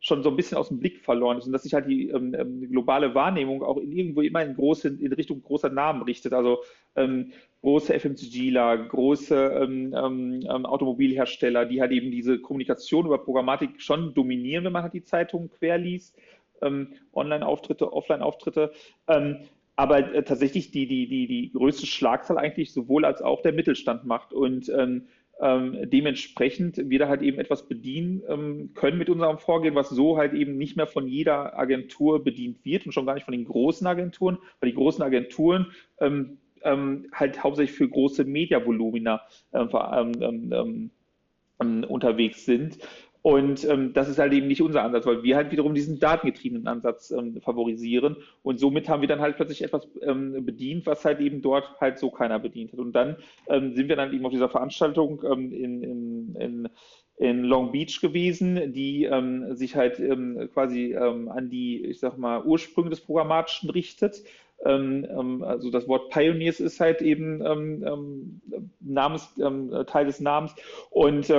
schon 0.00 0.22
so 0.22 0.30
ein 0.30 0.36
bisschen 0.36 0.58
aus 0.58 0.68
dem 0.68 0.78
Blick 0.78 1.00
verloren 1.00 1.38
ist 1.38 1.46
und 1.46 1.52
dass 1.52 1.64
sich 1.64 1.74
halt 1.74 1.88
die 1.88 2.08
ähm, 2.08 2.68
globale 2.70 3.14
Wahrnehmung 3.14 3.62
auch 3.62 3.78
in 3.78 3.92
irgendwo 3.92 4.20
immer 4.20 4.44
in, 4.44 4.54
große, 4.54 4.88
in 4.88 5.12
Richtung 5.12 5.42
großer 5.42 5.70
Namen 5.70 6.02
richtet. 6.02 6.32
Also 6.32 6.58
ähm, 6.94 7.32
große 7.62 7.98
FMCGler, 7.98 8.78
große 8.88 9.34
ähm, 9.60 9.94
ähm, 9.96 10.40
ähm, 10.48 10.66
Automobilhersteller, 10.66 11.66
die 11.66 11.80
halt 11.80 11.90
eben 11.90 12.12
diese 12.12 12.38
Kommunikation 12.38 13.06
über 13.06 13.18
Programmatik 13.18 13.82
schon 13.82 14.14
dominieren, 14.14 14.64
wenn 14.64 14.72
man 14.72 14.84
halt 14.84 14.94
die 14.94 15.02
Zeitungen 15.02 15.50
quer 15.50 15.78
liest, 15.78 16.16
ähm, 16.62 16.94
Online-Auftritte, 17.12 17.92
Offline-Auftritte. 17.92 18.72
Ähm, 19.08 19.38
aber 19.74 20.14
äh, 20.14 20.22
tatsächlich 20.22 20.70
die, 20.70 20.86
die, 20.86 21.08
die, 21.08 21.26
die 21.26 21.52
größte 21.52 21.86
Schlagzahl 21.86 22.38
eigentlich 22.38 22.72
sowohl 22.72 23.04
als 23.04 23.20
auch 23.22 23.42
der 23.42 23.52
Mittelstand 23.52 24.04
macht. 24.04 24.32
Und 24.32 24.70
ähm, 25.40 25.78
dementsprechend 25.84 26.76
wir 26.90 26.98
da 26.98 27.08
halt 27.08 27.22
eben 27.22 27.38
etwas 27.38 27.68
bedienen 27.68 28.22
ähm, 28.28 28.70
können 28.74 28.98
mit 28.98 29.08
unserem 29.08 29.38
Vorgehen, 29.38 29.74
was 29.74 29.88
so 29.88 30.16
halt 30.16 30.34
eben 30.34 30.56
nicht 30.56 30.76
mehr 30.76 30.86
von 30.86 31.06
jeder 31.06 31.58
Agentur 31.58 32.24
bedient 32.24 32.64
wird 32.64 32.86
und 32.86 32.92
schon 32.92 33.06
gar 33.06 33.14
nicht 33.14 33.24
von 33.24 33.32
den 33.32 33.44
großen 33.44 33.86
Agenturen, 33.86 34.38
weil 34.60 34.70
die 34.70 34.76
großen 34.76 35.02
Agenturen 35.02 35.72
ähm, 36.00 36.38
ähm, 36.62 37.06
halt 37.12 37.42
hauptsächlich 37.42 37.76
für 37.76 37.88
große 37.88 38.24
Mediavolumina 38.24 39.22
äh, 39.52 39.64
unterwegs 41.84 42.44
sind. 42.44 42.78
Und 43.22 43.64
ähm, 43.64 43.92
das 43.92 44.08
ist 44.08 44.18
halt 44.18 44.32
eben 44.32 44.46
nicht 44.46 44.62
unser 44.62 44.82
Ansatz, 44.84 45.04
weil 45.06 45.22
wir 45.22 45.36
halt 45.36 45.50
wiederum 45.50 45.74
diesen 45.74 45.98
datengetriebenen 45.98 46.66
Ansatz 46.68 47.10
ähm, 47.10 47.40
favorisieren. 47.40 48.16
Und 48.42 48.60
somit 48.60 48.88
haben 48.88 49.00
wir 49.00 49.08
dann 49.08 49.20
halt 49.20 49.36
plötzlich 49.36 49.62
etwas 49.62 49.88
ähm, 50.02 50.44
bedient, 50.44 50.86
was 50.86 51.04
halt 51.04 51.20
eben 51.20 51.42
dort 51.42 51.80
halt 51.80 51.98
so 51.98 52.10
keiner 52.10 52.38
bedient 52.38 52.72
hat. 52.72 52.78
Und 52.78 52.92
dann 52.92 53.16
sind 53.48 53.88
wir 53.88 53.96
dann 53.96 54.12
eben 54.12 54.24
auf 54.24 54.32
dieser 54.32 54.48
Veranstaltung 54.48 55.22
in, 55.22 55.82
in, 55.82 56.34
in 56.36 56.68
in 57.18 57.42
Long 57.42 57.72
Beach 57.72 58.00
gewesen, 58.00 58.72
die 58.72 59.04
ähm, 59.04 59.54
sich 59.54 59.74
halt 59.74 59.98
ähm, 59.98 60.48
quasi 60.54 60.94
ähm, 60.94 61.28
an 61.28 61.50
die, 61.50 61.84
ich 61.84 61.98
sag 61.98 62.16
mal, 62.16 62.44
Ursprünge 62.44 62.90
des 62.90 63.00
Programmatischen 63.00 63.70
richtet. 63.70 64.22
Ähm, 64.64 65.06
ähm, 65.10 65.42
also 65.42 65.70
das 65.70 65.88
Wort 65.88 66.10
Pioneers 66.10 66.60
ist 66.60 66.80
halt 66.80 67.02
eben 67.02 67.44
ähm, 67.44 68.40
Namens, 68.80 69.34
Teil 69.86 70.06
des 70.06 70.20
Namens. 70.20 70.54
Und 70.90 71.30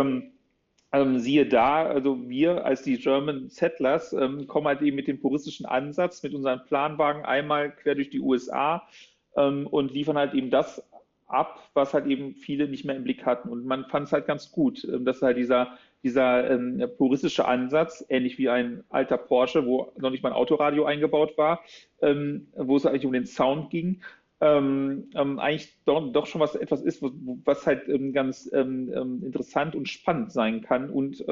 siehe 1.17 1.45
da, 1.45 1.85
also 1.85 2.29
wir 2.29 2.65
als 2.65 2.81
die 2.81 2.97
German 2.97 3.49
Settlers 3.49 4.15
kommen 4.47 4.67
halt 4.67 4.81
eben 4.81 4.95
mit 4.95 5.07
dem 5.07 5.21
puristischen 5.21 5.65
Ansatz, 5.65 6.23
mit 6.23 6.33
unseren 6.33 6.65
Planwagen 6.65 7.25
einmal 7.25 7.71
quer 7.71 7.95
durch 7.95 8.09
die 8.09 8.19
USA 8.19 8.87
und 9.35 9.93
liefern 9.93 10.17
halt 10.17 10.33
eben 10.33 10.49
das 10.49 10.83
ab, 11.27 11.69
was 11.75 11.93
halt 11.93 12.07
eben 12.07 12.33
viele 12.33 12.67
nicht 12.67 12.85
mehr 12.85 12.95
im 12.95 13.03
Blick 13.03 13.23
hatten. 13.25 13.49
Und 13.49 13.65
man 13.65 13.85
fand 13.85 14.07
es 14.07 14.13
halt 14.13 14.25
ganz 14.25 14.51
gut, 14.51 14.87
dass 15.05 15.21
halt 15.21 15.37
dieser 15.37 15.77
dieser 16.03 16.49
ähm, 16.49 16.83
puristische 16.97 17.45
Ansatz, 17.45 18.05
ähnlich 18.09 18.37
wie 18.37 18.49
ein 18.49 18.83
alter 18.89 19.17
Porsche, 19.17 19.65
wo 19.65 19.91
noch 19.97 20.11
nicht 20.11 20.23
mal 20.23 20.29
ein 20.29 20.35
Autoradio 20.35 20.85
eingebaut 20.85 21.37
war, 21.37 21.61
ähm, 22.01 22.47
wo 22.55 22.77
es 22.77 22.85
eigentlich 22.85 23.05
um 23.05 23.13
den 23.13 23.25
Sound 23.25 23.69
ging, 23.69 24.01
ähm, 24.41 25.09
ähm 25.15 25.39
eigentlich 25.39 25.77
doch, 25.85 26.11
doch, 26.11 26.25
schon 26.25 26.41
was 26.41 26.55
etwas 26.55 26.81
ist, 26.81 27.01
was, 27.01 27.11
was 27.45 27.65
halt 27.67 27.87
ähm, 27.87 28.13
ganz 28.13 28.49
ähm, 28.53 29.21
interessant 29.23 29.75
und 29.75 29.87
spannend 29.87 30.31
sein 30.31 30.61
kann 30.61 30.89
und 30.89 31.23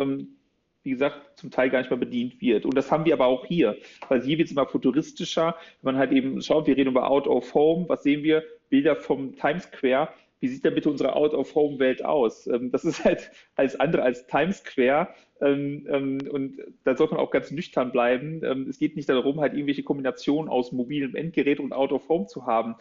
wie 0.87 0.91
gesagt, 0.91 1.37
zum 1.37 1.51
Teil 1.51 1.69
gar 1.69 1.79
nicht 1.79 1.89
mehr 1.89 1.99
bedient 1.99 2.39
wird. 2.39 2.65
Und 2.65 2.77
das 2.77 2.89
haben 2.91 3.03
wir 3.03 3.13
aber 3.13 3.25
auch 3.25 3.45
hier, 3.45 3.75
weil 4.07 4.21
hier 4.21 4.37
wird 4.37 4.47
es 4.47 4.53
immer 4.53 4.65
futuristischer. 4.65 5.57
Wenn 5.81 5.95
man 5.95 5.99
halt 5.99 6.13
eben 6.13 6.41
schaut, 6.41 6.65
wir 6.65 6.77
reden 6.77 6.91
über 6.91 7.09
Out 7.09 7.27
of 7.27 7.53
Home, 7.53 7.89
was 7.89 8.03
sehen 8.03 8.23
wir? 8.23 8.41
Bilder 8.69 8.95
vom 8.95 9.35
Times 9.35 9.63
Square 9.63 10.07
wie 10.39 10.47
sieht 10.47 10.63
denn 10.63 10.75
bitte 10.75 10.89
unsere 10.89 11.15
Out-of-Home-Welt 11.15 12.05
aus? 12.05 12.47
Ähm, 12.47 12.71
das 12.71 12.85
ist 12.85 13.03
halt 13.03 13.31
alles 13.55 13.79
andere 13.79 14.03
als 14.03 14.27
Times 14.27 14.59
Square. 14.59 15.09
Ähm, 15.41 15.87
ähm, 15.89 16.19
und 16.31 16.57
da 16.83 16.95
sollte 16.95 17.15
man 17.15 17.23
auch 17.23 17.31
ganz 17.31 17.51
nüchtern 17.51 17.91
bleiben. 17.91 18.43
es 18.69 18.79
geht 18.79 18.95
nicht 18.95 19.09
darum, 19.09 19.39
halt 19.39 19.53
irgendwelche 19.53 19.83
Kombinationen 19.83 20.49
aus 20.49 20.71
mobilem 20.71 21.15
Endgerät 21.15 21.59
und 21.59 21.73
Out-of-Home 21.73 22.27
zu 22.27 22.45
haben. 22.45 22.75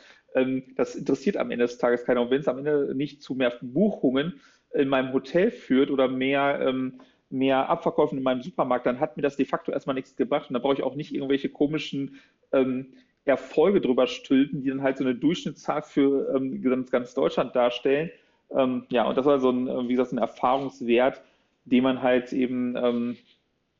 das 0.76 0.94
interessiert 0.94 1.36
am 1.36 1.50
Ende 1.50 1.64
des 1.64 1.78
Tages 1.78 2.04
keiner. 2.04 2.22
Und 2.22 2.30
wenn 2.30 2.40
es 2.40 2.48
am 2.48 2.58
Ende 2.58 2.94
nicht 2.94 3.22
zu 3.22 3.34
mehr 3.34 3.52
Buchungen 3.60 4.40
in 4.74 4.88
meinem 4.88 5.12
Hotel 5.12 5.50
führt 5.50 5.90
oder 5.90 6.08
mehr 6.08 6.72
mehr 7.30 7.68
Abverkäufen 7.68 8.18
in 8.18 8.24
meinem 8.24 8.42
Supermarkt, 8.42 8.86
dann 8.86 9.00
hat 9.00 9.16
mir 9.16 9.22
das 9.22 9.36
de 9.36 9.46
facto 9.46 9.72
erstmal 9.72 9.94
nichts 9.94 10.16
gebracht. 10.16 10.48
Und 10.48 10.54
da 10.54 10.60
brauche 10.60 10.74
ich 10.74 10.82
auch 10.82 10.94
nicht 10.94 11.14
irgendwelche 11.14 11.48
komischen 11.48 12.16
ähm, 12.52 12.94
Erfolge 13.26 13.80
drüber 13.80 14.06
stülpen, 14.06 14.62
die 14.62 14.68
dann 14.68 14.82
halt 14.82 14.98
so 14.98 15.04
eine 15.04 15.14
Durchschnittszahl 15.14 15.82
für 15.82 16.34
ähm, 16.34 16.62
ganz, 16.90 17.14
Deutschland 17.14 17.56
darstellen. 17.56 18.10
Ähm, 18.50 18.86
ja, 18.90 19.04
und 19.04 19.16
das 19.18 19.26
war 19.26 19.40
so 19.40 19.50
ein, 19.50 19.68
äh, 19.68 19.88
wie 19.88 19.94
gesagt, 19.94 20.12
ein 20.12 20.18
Erfahrungswert, 20.18 21.20
den 21.64 21.82
man 21.82 22.02
halt 22.02 22.32
eben 22.32 22.76
ähm, 22.76 23.16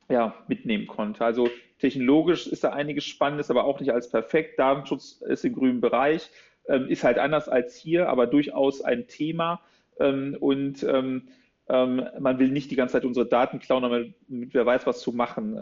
ja, 0.09 0.35
mitnehmen 0.47 0.87
konnte. 0.87 1.23
Also 1.23 1.49
technologisch 1.79 2.47
ist 2.47 2.63
da 2.63 2.71
einiges 2.71 3.05
Spannendes, 3.05 3.49
aber 3.49 3.63
auch 3.63 3.79
nicht 3.79 3.93
als 3.93 4.09
perfekt. 4.09 4.59
Datenschutz 4.59 5.21
ist 5.21 5.45
im 5.45 5.55
grünen 5.55 5.79
Bereich, 5.79 6.29
ähm, 6.67 6.87
ist 6.89 7.03
halt 7.03 7.17
anders 7.17 7.47
als 7.47 7.75
hier, 7.75 8.09
aber 8.09 8.27
durchaus 8.27 8.81
ein 8.81 9.07
Thema. 9.07 9.61
Ähm, 9.99 10.35
und 10.39 10.83
ähm, 10.83 11.23
man 11.69 12.39
will 12.39 12.47
nicht 12.47 12.71
die 12.71 12.77
ganze 12.77 12.93
Zeit 12.93 13.03
unsere 13.03 13.25
Daten 13.25 13.59
klauen, 13.59 13.83
damit 13.83 14.13
wer 14.29 14.65
weiß, 14.65 14.87
was 14.87 15.01
zu 15.01 15.11
machen 15.11 15.57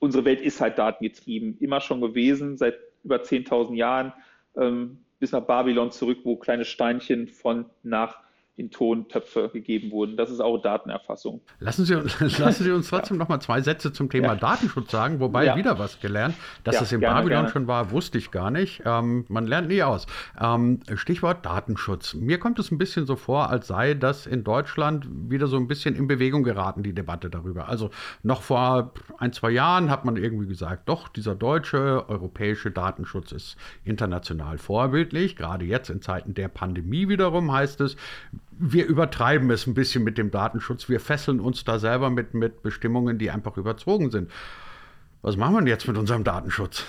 unsere 0.00 0.24
Welt 0.24 0.40
ist 0.40 0.60
halt 0.60 0.78
datengetrieben, 0.78 1.56
immer 1.58 1.80
schon 1.80 2.00
gewesen, 2.00 2.56
seit 2.56 2.78
über 3.04 3.22
10.000 3.22 3.76
Jahren, 3.76 4.12
ähm, 4.56 5.04
bis 5.20 5.32
nach 5.32 5.46
Babylon 5.46 5.92
zurück, 5.92 6.18
wo 6.24 6.36
kleine 6.36 6.64
Steinchen 6.64 7.28
von 7.28 7.66
nach 7.82 8.18
in 8.60 8.70
Tontöpfe 8.70 9.48
gegeben 9.48 9.90
wurden. 9.90 10.16
Das 10.16 10.30
ist 10.30 10.40
auch 10.40 10.58
Datenerfassung. 10.58 11.40
Lassen 11.58 11.84
Sie, 11.86 11.94
lassen 12.38 12.64
Sie 12.64 12.70
uns 12.70 12.88
trotzdem 12.90 13.16
ja. 13.16 13.24
noch 13.24 13.28
mal 13.28 13.40
zwei 13.40 13.62
Sätze 13.62 13.92
zum 13.92 14.10
Thema 14.10 14.28
ja. 14.28 14.36
Datenschutz 14.36 14.90
sagen, 14.90 15.18
wobei 15.18 15.46
ja. 15.46 15.56
wieder 15.56 15.78
was 15.78 15.98
gelernt. 15.98 16.34
Dass 16.62 16.74
ja, 16.74 16.80
das 16.82 16.92
in 16.92 17.00
gerne, 17.00 17.20
Babylon 17.20 17.38
gerne. 17.38 17.48
schon 17.50 17.66
war, 17.66 17.90
wusste 17.90 18.18
ich 18.18 18.30
gar 18.30 18.50
nicht. 18.50 18.82
Ähm, 18.84 19.24
man 19.28 19.46
lernt 19.46 19.68
nie 19.68 19.82
aus. 19.82 20.06
Ähm, 20.38 20.80
Stichwort 20.94 21.44
Datenschutz. 21.44 22.14
Mir 22.14 22.38
kommt 22.38 22.58
es 22.58 22.70
ein 22.70 22.78
bisschen 22.78 23.06
so 23.06 23.16
vor, 23.16 23.48
als 23.48 23.66
sei 23.68 23.94
das 23.94 24.26
in 24.26 24.44
Deutschland 24.44 25.08
wieder 25.30 25.46
so 25.46 25.56
ein 25.56 25.66
bisschen 25.66 25.96
in 25.96 26.06
Bewegung 26.06 26.42
geraten, 26.42 26.82
die 26.82 26.92
Debatte 26.92 27.30
darüber. 27.30 27.68
Also 27.68 27.90
noch 28.22 28.42
vor 28.42 28.92
ein, 29.16 29.32
zwei 29.32 29.50
Jahren 29.50 29.90
hat 29.90 30.04
man 30.04 30.16
irgendwie 30.16 30.46
gesagt, 30.46 30.88
doch, 30.88 31.08
dieser 31.08 31.34
deutsche, 31.34 32.04
europäische 32.08 32.70
Datenschutz 32.70 33.32
ist 33.32 33.56
international 33.84 34.58
vorbildlich. 34.58 35.36
Gerade 35.36 35.64
jetzt 35.64 35.88
in 35.88 36.02
Zeiten 36.02 36.34
der 36.34 36.48
Pandemie 36.48 37.08
wiederum 37.08 37.50
heißt 37.50 37.80
es, 37.80 37.96
wir 38.60 38.86
übertreiben 38.86 39.50
es 39.50 39.66
ein 39.66 39.74
bisschen 39.74 40.04
mit 40.04 40.18
dem 40.18 40.30
Datenschutz. 40.30 40.88
Wir 40.88 41.00
fesseln 41.00 41.40
uns 41.40 41.64
da 41.64 41.78
selber 41.78 42.10
mit, 42.10 42.34
mit 42.34 42.62
Bestimmungen, 42.62 43.18
die 43.18 43.30
einfach 43.30 43.56
überzogen 43.56 44.10
sind. 44.10 44.30
Was 45.22 45.36
machen 45.36 45.54
wir 45.54 45.60
denn 45.60 45.68
jetzt 45.68 45.88
mit 45.88 45.96
unserem 45.96 46.24
Datenschutz? 46.24 46.84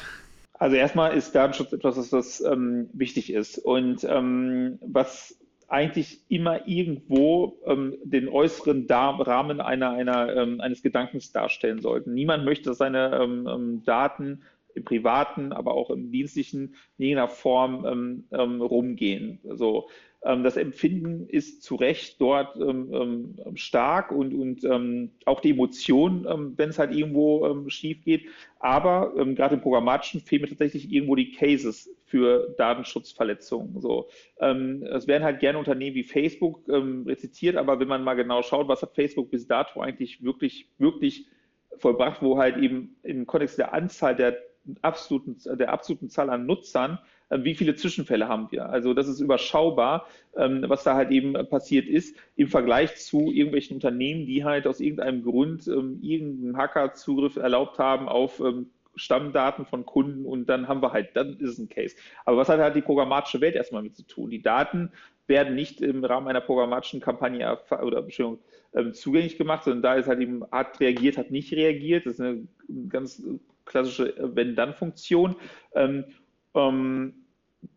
Also 0.54 0.76
erstmal 0.76 1.16
ist 1.16 1.34
Datenschutz 1.34 1.72
etwas, 1.74 1.98
was 1.98 2.10
das, 2.10 2.42
ähm, 2.42 2.90
wichtig 2.94 3.34
ist 3.34 3.58
und 3.58 4.04
ähm, 4.04 4.80
was 4.82 5.38
eigentlich 5.70 6.20
immer 6.28 6.68
irgendwo 6.68 7.58
ähm, 7.66 7.96
den 8.04 8.28
äußeren 8.28 8.86
Dar 8.86 9.20
Rahmen 9.26 9.62
einer, 9.62 9.92
einer, 9.92 10.36
ähm, 10.36 10.60
eines 10.60 10.84
Gedankens 10.84 11.32
darstellen 11.32 11.82
sollte. 11.82 12.12
Niemand 12.12 12.44
möchte, 12.44 12.70
dass 12.70 12.78
seine 12.78 13.18
ähm, 13.22 13.48
ähm, 13.48 13.84
Daten 13.86 14.42
im 14.76 14.84
privaten, 14.84 15.54
aber 15.54 15.74
auch 15.74 15.90
im 15.90 16.12
dienstlichen 16.12 16.76
in 16.98 17.06
irgendeiner 17.06 17.28
Form 17.28 18.24
rumgehen. 18.32 19.40
Also 19.50 19.88
ähm, 19.88 19.92
das 20.24 20.56
Empfinden 20.56 21.28
ist 21.28 21.64
zu 21.64 21.76
Recht 21.76 22.22
dort 22.22 22.56
ähm, 22.56 22.94
ähm, 22.94 23.58
stark 23.58 24.12
und, 24.12 24.34
und 24.34 25.12
auch 25.26 25.40
die 25.40 25.50
Emotion, 25.50 26.54
wenn 26.58 26.70
es 26.70 26.78
halt 26.78 26.94
irgendwo 26.94 27.68
schief 27.70 28.04
geht. 28.04 28.28
Aber 28.60 29.14
gerade 29.34 29.56
im 29.56 29.62
Programmatischen 29.62 30.22
fehlen 30.22 30.44
mir 30.44 30.50
tatsächlich 30.50 30.92
irgendwo 30.92 31.16
die 31.16 31.32
Cases 31.32 31.90
für 32.06 32.54
Datenschutzverletzungen. 32.58 33.82
So, 33.82 34.10
es 34.38 35.08
werden 35.08 35.24
halt 35.24 35.40
gerne 35.40 35.58
Unternehmen 35.58 35.96
wie 35.96 36.04
Facebook 36.04 36.62
rezitiert, 36.68 37.56
aber 37.56 37.80
wenn 37.80 37.88
man 37.88 38.04
mal 38.04 38.14
genau 38.14 38.44
schaut, 38.44 38.68
was 38.68 38.84
hat 38.84 38.94
Facebook 38.94 39.32
bis 39.32 39.48
dato 39.48 39.82
eigentlich 39.82 40.24
wirklich, 40.24 40.68
wirklich 40.78 41.26
vollbracht, 41.78 42.22
wo 42.22 42.38
halt 42.38 42.58
eben 42.58 42.96
im 43.04 43.26
Kontext 43.26 43.58
der 43.58 43.74
Anzahl 43.74 44.16
der 44.16 44.38
absoluten, 44.82 45.38
der 45.58 45.72
absoluten 45.72 46.10
Zahl 46.10 46.30
an 46.30 46.46
Nutzern 46.46 47.00
wie 47.38 47.56
viele 47.56 47.76
Zwischenfälle 47.76 48.28
haben 48.28 48.52
wir. 48.52 48.70
Also 48.70 48.94
das 48.94 49.08
ist 49.08 49.20
überschaubar, 49.20 50.08
ähm, 50.36 50.64
was 50.68 50.84
da 50.84 50.96
halt 50.96 51.12
eben 51.12 51.34
passiert 51.50 51.88
ist, 51.88 52.16
im 52.36 52.48
Vergleich 52.48 52.96
zu 52.98 53.32
irgendwelchen 53.32 53.76
Unternehmen, 53.76 54.26
die 54.26 54.44
halt 54.44 54.68
aus 54.68 54.80
irgendeinem 54.80 55.24
Grund 55.24 55.68
ähm, 55.68 56.00
irgendeinen 56.02 56.58
Hackerzugriff 56.58 57.38
erlaubt 57.38 57.80
haben 57.80 58.10
auf 58.10 58.40
ähm, 58.40 58.70
Stammdaten 58.96 59.66
von 59.66 59.86
Kunden 59.86 60.26
und 60.26 60.48
dann 60.48 60.68
haben 60.68 60.82
wir 60.82 60.92
halt, 60.92 61.16
dann 61.16 61.38
ist 61.40 61.52
es 61.52 61.60
ein 61.60 61.70
Case. 61.70 61.96
Aber 62.26 62.38
was 62.38 62.50
hat 62.50 62.60
halt 62.60 62.76
die 62.76 62.82
programmatische 62.82 63.40
Welt 63.42 63.56
erstmal 63.56 63.82
mit 63.82 63.96
zu 63.96 64.04
tun? 64.04 64.30
Die 64.30 64.42
Daten 64.42 64.92
werden 65.28 65.56
nicht 65.56 65.82
im 65.82 66.04
Rahmen 66.04 66.28
einer 66.28 66.42
programmatischen 66.42 67.00
Kampagne 67.00 67.58
oder 67.82 68.00
Entschuldigung, 68.00 68.40
ähm, 68.74 68.94
zugänglich 68.94 69.38
gemacht, 69.38 69.64
sondern 69.64 69.82
da 69.82 69.96
ist 69.96 70.08
halt 70.08 70.20
eben, 70.20 70.44
hat 70.52 70.80
reagiert, 70.80 71.18
hat 71.18 71.32
nicht 71.32 71.54
reagiert. 71.54 72.06
Das 72.06 72.16
ist 72.16 72.22
eine 72.22 72.48
ganz 72.90 73.24
klassische 73.66 74.14
Wenn-Dann-Funktion. 74.18 75.36
Ähm, 75.74 76.06
ähm, 76.54 77.14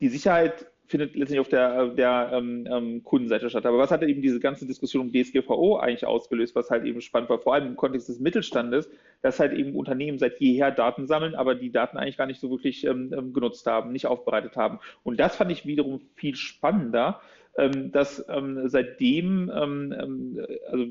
die 0.01 0.09
Sicherheit 0.09 0.67
findet 0.87 1.17
letztendlich 1.17 1.41
auf 1.41 1.49
der, 1.49 1.89
der 1.89 2.31
ähm, 2.35 2.69
ähm, 2.71 3.03
Kundenseite 3.03 3.49
statt. 3.49 3.65
Aber 3.65 3.79
was 3.79 3.91
hat 3.91 4.03
eben 4.03 4.21
diese 4.21 4.39
ganze 4.39 4.67
Diskussion 4.67 5.07
um 5.07 5.13
DSGVO 5.13 5.77
eigentlich 5.79 6.07
ausgelöst, 6.07 6.55
was 6.55 6.71
halt 6.71 6.85
eben 6.85 7.01
spannend 7.01 7.31
war, 7.31 7.39
vor 7.39 7.55
allem 7.55 7.69
im 7.69 7.77
Kontext 7.77 8.09
des 8.09 8.21
Mittelstandes, 8.21 8.91
dass 9.23 9.41
halt 9.41 9.55
eben 9.55 9.75
Unternehmen 9.75 10.19
seit 10.19 10.41
jeher 10.41 10.71
Daten 10.71 11.07
sammeln, 11.07 11.35
aber 11.35 11.55
die 11.55 11.73
Daten 11.73 11.97
eigentlich 11.97 12.19
gar 12.19 12.27
nicht 12.27 12.41
so 12.41 12.51
wirklich 12.51 12.85
ähm, 12.85 13.15
ähm 13.17 13.33
genutzt 13.33 13.67
haben, 13.67 13.93
nicht 13.93 14.07
aufbereitet 14.07 14.57
haben. 14.57 14.79
Und 15.03 15.19
das 15.19 15.37
fand 15.37 15.51
ich 15.51 15.65
wiederum 15.65 16.01
viel 16.17 16.37
spannender, 16.37 17.21
ähm, 17.57 17.91
dass 17.91 18.25
ähm, 18.29 18.69
seitdem, 18.69 19.51
also 19.51 20.87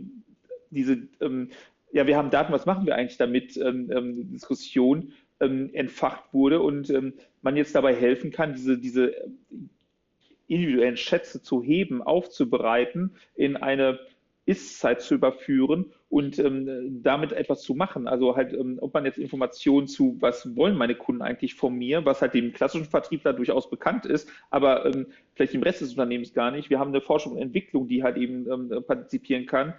diese, 0.72 1.08
ja, 1.92 2.08
wir 2.08 2.18
haben 2.18 2.32
Daten, 2.32 2.52
was 2.52 2.66
machen 2.66 2.88
wir 2.88 2.96
eigentlich 2.96 3.18
damit, 3.18 3.56
Diskussion 3.56 5.14
entfacht 5.46 6.34
wurde 6.34 6.62
und 6.62 6.92
man 7.42 7.56
jetzt 7.56 7.76
dabei 7.76 7.96
helfen 7.96 8.32
kann, 8.32 8.54
diese, 8.54 8.78
diese 8.78 9.14
individuellen 10.48 10.98
Schätze 10.98 11.42
zu 11.42 11.64
heben, 11.64 12.02
aufzubereiten, 12.02 13.16
in 13.36 13.58
eine 13.58 14.00
Ist-Zeit 14.46 15.02
zu 15.02 15.16
überführen 15.16 15.94
und 16.10 16.38
ähm, 16.38 17.02
damit 17.02 17.32
etwas 17.32 17.62
zu 17.62 17.76
machen. 17.76 18.08
Also 18.08 18.36
halt, 18.36 18.54
ähm, 18.54 18.78
ob 18.82 18.94
man 18.94 19.06
jetzt 19.06 19.18
Informationen 19.18 19.88
zu, 19.88 20.18
was 20.20 20.56
wollen 20.58 20.76
meine 20.76 20.96
Kunden 20.96 21.22
eigentlich 21.22 21.56
von 21.56 21.74
mir, 21.76 22.06
was 22.06 22.22
halt 22.22 22.34
dem 22.34 22.52
klassischen 22.52 22.86
Vertriebler 22.86 23.32
durchaus 23.32 23.70
bekannt 23.70 24.06
ist, 24.06 24.30
aber 24.50 24.86
ähm, 24.86 25.08
vielleicht 25.34 25.54
im 25.54 25.64
Rest 25.64 25.80
des 25.80 25.92
Unternehmens 25.92 26.34
gar 26.34 26.52
nicht. 26.52 26.70
Wir 26.70 26.80
haben 26.80 26.90
eine 26.90 27.00
Forschung 27.00 27.34
und 27.34 27.42
Entwicklung, 27.42 27.88
die 27.88 28.04
halt 28.04 28.18
eben 28.18 28.52
ähm, 28.52 28.84
partizipieren 28.86 29.46
kann. 29.46 29.76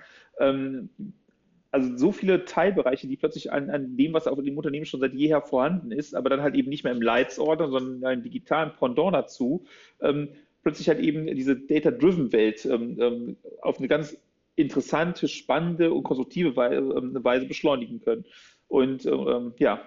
Also 1.74 1.96
so 1.96 2.12
viele 2.12 2.44
Teilbereiche, 2.44 3.08
die 3.08 3.16
plötzlich 3.16 3.52
an, 3.52 3.68
an, 3.68 3.96
dem, 3.96 4.12
was 4.12 4.28
auf 4.28 4.40
dem 4.40 4.56
Unternehmen 4.56 4.86
schon 4.86 5.00
seit 5.00 5.12
jeher 5.12 5.42
vorhanden 5.42 5.90
ist, 5.90 6.14
aber 6.14 6.30
dann 6.30 6.40
halt 6.40 6.54
eben 6.54 6.68
nicht 6.68 6.84
mehr 6.84 6.92
im 6.92 7.02
Leitsordner, 7.02 7.68
sondern 7.68 7.96
in 7.96 8.06
einem 8.06 8.22
digitalen 8.22 8.70
Pendant 8.78 9.12
dazu, 9.12 9.64
ähm, 10.00 10.28
plötzlich 10.62 10.88
halt 10.88 11.00
eben 11.00 11.26
diese 11.26 11.56
Data-Driven-Welt 11.56 12.64
ähm, 12.66 12.96
ähm, 13.00 13.36
auf 13.60 13.78
eine 13.78 13.88
ganz 13.88 14.16
interessante, 14.54 15.26
spannende 15.26 15.92
und 15.92 16.04
konstruktive 16.04 16.54
Weise, 16.54 16.76
ähm, 16.76 17.24
Weise 17.24 17.46
beschleunigen 17.46 18.00
können. 18.00 18.24
Und 18.68 19.04
ähm, 19.04 19.54
ja, 19.58 19.80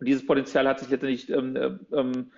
dieses 0.00 0.26
Potenzial 0.26 0.68
hat 0.68 0.80
sich 0.80 0.90
letztendlich 0.90 1.30
ähm, 1.30 1.80
ähm, 1.94 2.30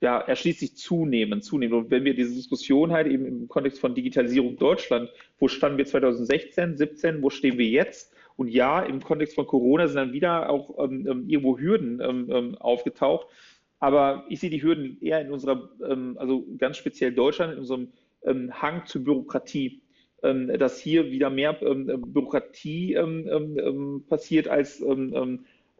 ja, 0.00 0.18
erschließt 0.18 0.60
sich 0.60 0.76
zunehmend, 0.76 1.44
zunehmend. 1.44 1.84
Und 1.84 1.90
wenn 1.90 2.04
wir 2.04 2.14
diese 2.14 2.34
Diskussion 2.34 2.92
halt 2.92 3.06
eben 3.06 3.26
im 3.26 3.48
Kontext 3.48 3.80
von 3.80 3.94
Digitalisierung 3.94 4.56
Deutschland, 4.56 5.10
wo 5.38 5.48
standen 5.48 5.78
wir 5.78 5.84
2016, 5.84 6.76
17, 6.76 7.22
wo 7.22 7.28
stehen 7.28 7.58
wir 7.58 7.66
jetzt? 7.66 8.14
Und 8.36 8.48
ja, 8.48 8.80
im 8.80 9.02
Kontext 9.02 9.34
von 9.34 9.46
Corona 9.46 9.86
sind 9.86 9.96
dann 9.96 10.12
wieder 10.14 10.48
auch 10.48 10.82
ähm, 10.82 11.26
irgendwo 11.28 11.58
Hürden 11.58 12.00
ähm, 12.00 12.54
aufgetaucht. 12.56 13.26
Aber 13.78 14.24
ich 14.30 14.40
sehe 14.40 14.48
die 14.50 14.62
Hürden 14.62 14.96
eher 15.02 15.20
in 15.20 15.30
unserer, 15.30 15.70
ähm, 15.86 16.16
also 16.18 16.46
ganz 16.56 16.78
speziell 16.78 17.12
Deutschland, 17.12 17.52
in 17.52 17.58
unserem 17.58 17.88
ähm, 18.24 18.50
Hang 18.62 18.86
zur 18.86 19.04
Bürokratie. 19.04 19.82
Ähm, 20.22 20.48
dass 20.58 20.78
hier 20.78 21.10
wieder 21.10 21.30
mehr 21.30 21.54
Bürokratie 21.54 22.94
passiert 24.06 24.48
als 24.48 24.82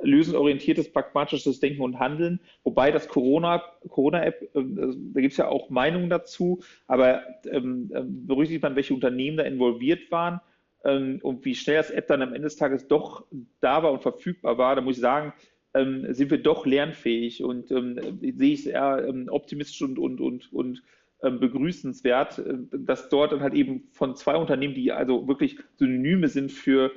lösungsorientiertes, 0.02 0.92
pragmatisches 0.92 1.60
Denken 1.60 1.82
und 1.82 1.98
Handeln. 1.98 2.40
Wobei 2.64 2.90
das 2.90 3.08
Corona-App, 3.08 3.88
Corona 3.88 4.30
da 4.52 5.20
gibt 5.20 5.32
es 5.32 5.36
ja 5.36 5.48
auch 5.48 5.70
Meinungen 5.70 6.10
dazu, 6.10 6.62
aber 6.86 7.22
ähm, 7.50 7.90
berücksichtigt 8.26 8.62
man, 8.62 8.76
welche 8.76 8.94
Unternehmen 8.94 9.36
da 9.36 9.44
involviert 9.44 10.10
waren 10.10 10.40
ähm, 10.84 11.20
und 11.22 11.44
wie 11.44 11.54
schnell 11.54 11.76
das 11.76 11.90
App 11.90 12.06
dann 12.06 12.22
am 12.22 12.30
Ende 12.30 12.46
des 12.46 12.56
Tages 12.56 12.88
doch 12.88 13.26
da 13.60 13.82
war 13.82 13.92
und 13.92 14.02
verfügbar 14.02 14.58
war, 14.58 14.76
da 14.76 14.82
muss 14.82 14.96
ich 14.96 15.02
sagen, 15.02 15.32
ähm, 15.74 16.06
sind 16.12 16.30
wir 16.30 16.42
doch 16.42 16.66
lernfähig 16.66 17.44
und 17.44 17.70
ähm, 17.70 17.98
sehe 18.20 18.52
ich 18.52 18.64
sehr 18.64 19.04
ähm, 19.06 19.28
optimistisch 19.30 19.82
und, 19.82 19.98
und, 19.98 20.20
und, 20.20 20.52
und 20.52 20.82
ähm, 21.22 21.38
begrüßenswert, 21.38 22.38
äh, 22.38 22.54
dass 22.72 23.08
dort 23.08 23.32
dann 23.32 23.40
halt 23.40 23.54
eben 23.54 23.84
von 23.92 24.16
zwei 24.16 24.36
Unternehmen, 24.36 24.74
die 24.74 24.90
also 24.90 25.28
wirklich 25.28 25.58
Synonyme 25.76 26.28
sind 26.28 26.50
für, 26.50 26.90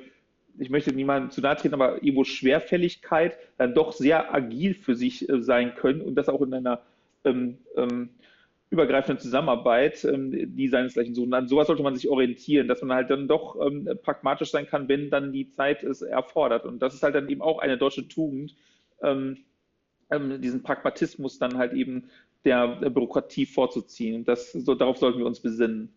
ich 0.58 0.70
möchte 0.70 0.92
niemandem 0.92 1.30
zu 1.30 1.40
nahe 1.40 1.56
treten, 1.56 1.74
aber 1.74 2.02
irgendwo 2.02 2.24
Schwerfälligkeit, 2.24 3.38
dann 3.58 3.74
doch 3.74 3.92
sehr 3.92 4.34
agil 4.34 4.74
für 4.74 4.94
sich 4.94 5.28
äh, 5.28 5.42
sein 5.42 5.74
können 5.74 6.00
und 6.00 6.14
das 6.14 6.28
auch 6.28 6.42
in 6.42 6.54
einer 6.54 6.82
ähm, 7.24 7.58
ähm, 7.76 8.10
übergreifenden 8.70 9.22
Zusammenarbeit, 9.22 10.02
die 10.02 10.66
seinesgleichen 10.68 11.14
suchen. 11.14 11.32
An 11.32 11.46
sowas 11.46 11.68
sollte 11.68 11.84
man 11.84 11.94
sich 11.94 12.08
orientieren, 12.08 12.66
dass 12.66 12.82
man 12.82 12.96
halt 12.96 13.08
dann 13.08 13.28
doch 13.28 13.56
pragmatisch 14.02 14.50
sein 14.50 14.66
kann, 14.66 14.88
wenn 14.88 15.10
dann 15.10 15.32
die 15.32 15.48
Zeit 15.48 15.84
es 15.84 16.02
erfordert. 16.02 16.64
Und 16.64 16.80
das 16.80 16.92
ist 16.92 17.04
halt 17.04 17.14
dann 17.14 17.28
eben 17.28 17.40
auch 17.40 17.60
eine 17.60 17.78
deutsche 17.78 18.08
Tugend, 18.08 18.56
ähm, 19.00 19.44
ähm, 20.10 20.40
diesen 20.40 20.62
Pragmatismus 20.62 21.38
dann 21.38 21.56
halt 21.56 21.72
eben 21.72 22.10
der, 22.44 22.66
Bürokratie 22.90 23.46
vorzuziehen. 23.46 24.16
Und 24.16 24.28
das, 24.28 24.52
so, 24.52 24.74
darauf 24.74 24.98
sollten 24.98 25.18
wir 25.18 25.26
uns 25.26 25.40
besinnen 25.40 25.92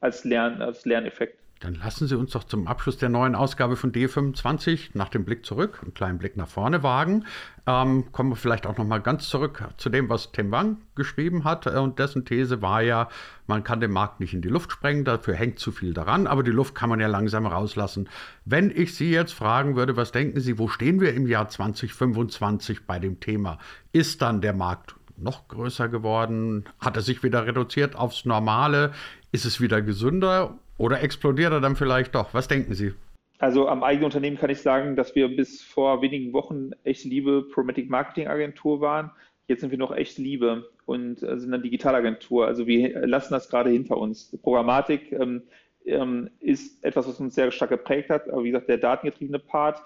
als, 0.00 0.24
Lern, 0.24 0.62
als 0.62 0.84
Lerneffekt. 0.84 1.41
Dann 1.62 1.76
lassen 1.76 2.08
Sie 2.08 2.18
uns 2.18 2.32
doch 2.32 2.42
zum 2.42 2.66
Abschluss 2.66 2.98
der 2.98 3.08
neuen 3.08 3.36
Ausgabe 3.36 3.76
von 3.76 3.92
D25 3.92 4.90
nach 4.94 5.08
dem 5.08 5.24
Blick 5.24 5.46
zurück, 5.46 5.78
einen 5.80 5.94
kleinen 5.94 6.18
Blick 6.18 6.36
nach 6.36 6.48
vorne 6.48 6.82
wagen. 6.82 7.24
Ähm, 7.68 8.10
kommen 8.10 8.30
wir 8.30 8.36
vielleicht 8.36 8.66
auch 8.66 8.76
noch 8.76 8.84
mal 8.84 8.98
ganz 8.98 9.28
zurück 9.28 9.62
zu 9.76 9.88
dem, 9.88 10.08
was 10.08 10.32
Tim 10.32 10.50
Wang 10.50 10.78
geschrieben 10.96 11.44
hat. 11.44 11.66
Äh, 11.66 11.78
und 11.78 12.00
dessen 12.00 12.24
These 12.24 12.62
war 12.62 12.82
ja, 12.82 13.08
man 13.46 13.62
kann 13.62 13.78
den 13.78 13.92
Markt 13.92 14.18
nicht 14.18 14.34
in 14.34 14.42
die 14.42 14.48
Luft 14.48 14.72
sprengen, 14.72 15.04
dafür 15.04 15.34
hängt 15.34 15.60
zu 15.60 15.70
viel 15.70 15.94
daran, 15.94 16.26
aber 16.26 16.42
die 16.42 16.50
Luft 16.50 16.74
kann 16.74 16.88
man 16.88 16.98
ja 16.98 17.06
langsam 17.06 17.46
rauslassen. 17.46 18.08
Wenn 18.44 18.72
ich 18.72 18.96
Sie 18.96 19.12
jetzt 19.12 19.32
fragen 19.32 19.76
würde, 19.76 19.96
was 19.96 20.10
denken 20.10 20.40
Sie, 20.40 20.58
wo 20.58 20.66
stehen 20.66 21.00
wir 21.00 21.14
im 21.14 21.28
Jahr 21.28 21.48
2025 21.48 22.86
bei 22.86 22.98
dem 22.98 23.20
Thema? 23.20 23.58
Ist 23.92 24.20
dann 24.20 24.40
der 24.40 24.52
Markt 24.52 24.96
noch 25.16 25.46
größer 25.46 25.88
geworden? 25.88 26.64
Hat 26.80 26.96
er 26.96 27.02
sich 27.02 27.22
wieder 27.22 27.46
reduziert 27.46 27.94
aufs 27.94 28.24
Normale? 28.24 28.90
Ist 29.30 29.44
es 29.44 29.60
wieder 29.60 29.80
gesünder 29.80 30.58
oder 30.78 31.02
explodiert 31.02 31.52
er 31.52 31.60
dann 31.60 31.76
vielleicht 31.76 32.14
doch? 32.14 32.34
Was 32.34 32.48
denken 32.48 32.74
Sie? 32.74 32.92
Also 33.38 33.68
am 33.68 33.82
eigenen 33.82 34.04
Unternehmen 34.04 34.38
kann 34.38 34.50
ich 34.50 34.60
sagen, 34.60 34.94
dass 34.94 35.16
wir 35.16 35.34
bis 35.34 35.62
vor 35.62 36.00
wenigen 36.00 36.32
Wochen 36.32 36.70
echt 36.84 37.04
liebe 37.04 37.42
Promatic 37.42 37.90
Marketing 37.90 38.28
Agentur 38.28 38.80
waren. 38.80 39.10
Jetzt 39.48 39.62
sind 39.62 39.70
wir 39.70 39.78
noch 39.78 39.94
echt 39.94 40.16
liebe 40.18 40.70
und 40.86 41.22
äh, 41.22 41.38
sind 41.38 41.52
eine 41.52 41.62
Digitalagentur. 41.62 42.46
Also 42.46 42.66
wir 42.66 43.04
lassen 43.06 43.32
das 43.32 43.48
gerade 43.48 43.70
hinter 43.70 43.96
uns. 43.96 44.36
Programmatik 44.42 45.10
ähm, 45.10 45.42
ähm, 45.84 46.30
ist 46.38 46.84
etwas, 46.84 47.08
was 47.08 47.18
uns 47.18 47.34
sehr 47.34 47.50
stark 47.50 47.70
geprägt 47.70 48.10
hat. 48.10 48.30
Aber 48.30 48.44
wie 48.44 48.50
gesagt, 48.50 48.68
der 48.68 48.78
datengetriebene 48.78 49.40
Part. 49.40 49.82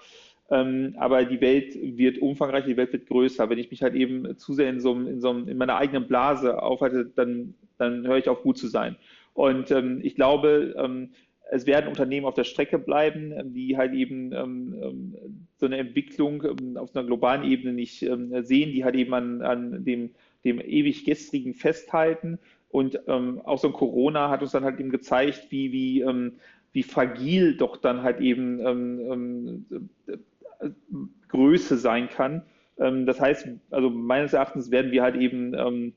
Ähm, 0.49 0.95
aber 0.97 1.25
die 1.25 1.41
Welt 1.41 1.75
wird 1.75 2.19
umfangreicher, 2.19 2.67
die 2.67 2.77
Welt 2.77 2.93
wird 2.93 3.07
größer. 3.07 3.49
Wenn 3.49 3.57
ich 3.57 3.71
mich 3.71 3.81
halt 3.81 3.95
eben 3.95 4.37
zu 4.37 4.53
sehr 4.53 4.69
in, 4.69 4.79
so 4.79 4.93
in, 4.93 5.19
so 5.19 5.31
in 5.31 5.57
meiner 5.57 5.77
eigenen 5.77 6.07
Blase 6.07 6.61
aufhalte, 6.61 7.11
dann, 7.15 7.55
dann 7.77 8.05
höre 8.07 8.17
ich 8.17 8.29
auf, 8.29 8.43
gut 8.43 8.57
zu 8.57 8.67
sein. 8.67 8.95
Und 9.37 9.69
ähm, 9.69 9.99
ich 10.01 10.15
glaube, 10.15 10.73
ähm, 10.79 11.11
es 11.51 11.67
werden 11.67 11.89
Unternehmen 11.89 12.25
auf 12.25 12.33
der 12.33 12.43
Strecke 12.43 12.79
bleiben, 12.79 13.53
die 13.53 13.77
halt 13.77 13.93
eben 13.93 14.33
ähm, 14.33 14.75
ähm 14.81 15.15
so 15.57 15.67
eine 15.67 15.77
Entwicklung 15.77 16.43
ähm, 16.43 16.75
auf 16.75 16.95
einer 16.95 17.05
globalen 17.05 17.43
Ebene 17.43 17.71
nicht 17.71 18.01
ähm, 18.01 18.43
sehen, 18.43 18.71
die 18.71 18.83
halt 18.83 18.95
eben 18.95 19.13
an, 19.13 19.43
an 19.43 19.85
dem, 19.85 20.09
dem 20.43 20.59
ewig 20.59 21.05
gestrigen 21.05 21.53
festhalten. 21.53 22.39
Und 22.69 22.99
ähm, 23.07 23.39
auch 23.41 23.59
so 23.59 23.67
ein 23.67 23.73
Corona 23.73 24.31
hat 24.31 24.41
uns 24.41 24.53
dann 24.53 24.63
halt 24.63 24.79
eben 24.79 24.89
gezeigt, 24.89 25.51
wie, 25.51 25.71
wie, 25.71 26.01
ähm, 26.01 26.39
wie 26.73 26.81
fragil 26.81 27.57
doch 27.57 27.77
dann 27.77 28.01
halt 28.01 28.19
eben 28.19 29.69
äh, 30.07 30.69
Größe 31.27 31.77
sein 31.77 32.09
kann. 32.09 32.41
das 32.77 33.19
heißt, 33.19 33.47
also 33.69 33.89
meines 33.91 34.33
Erachtens 34.33 34.71
werden 34.71 34.91
wir 34.91 35.03
halt 35.03 35.15
eben 35.15 35.93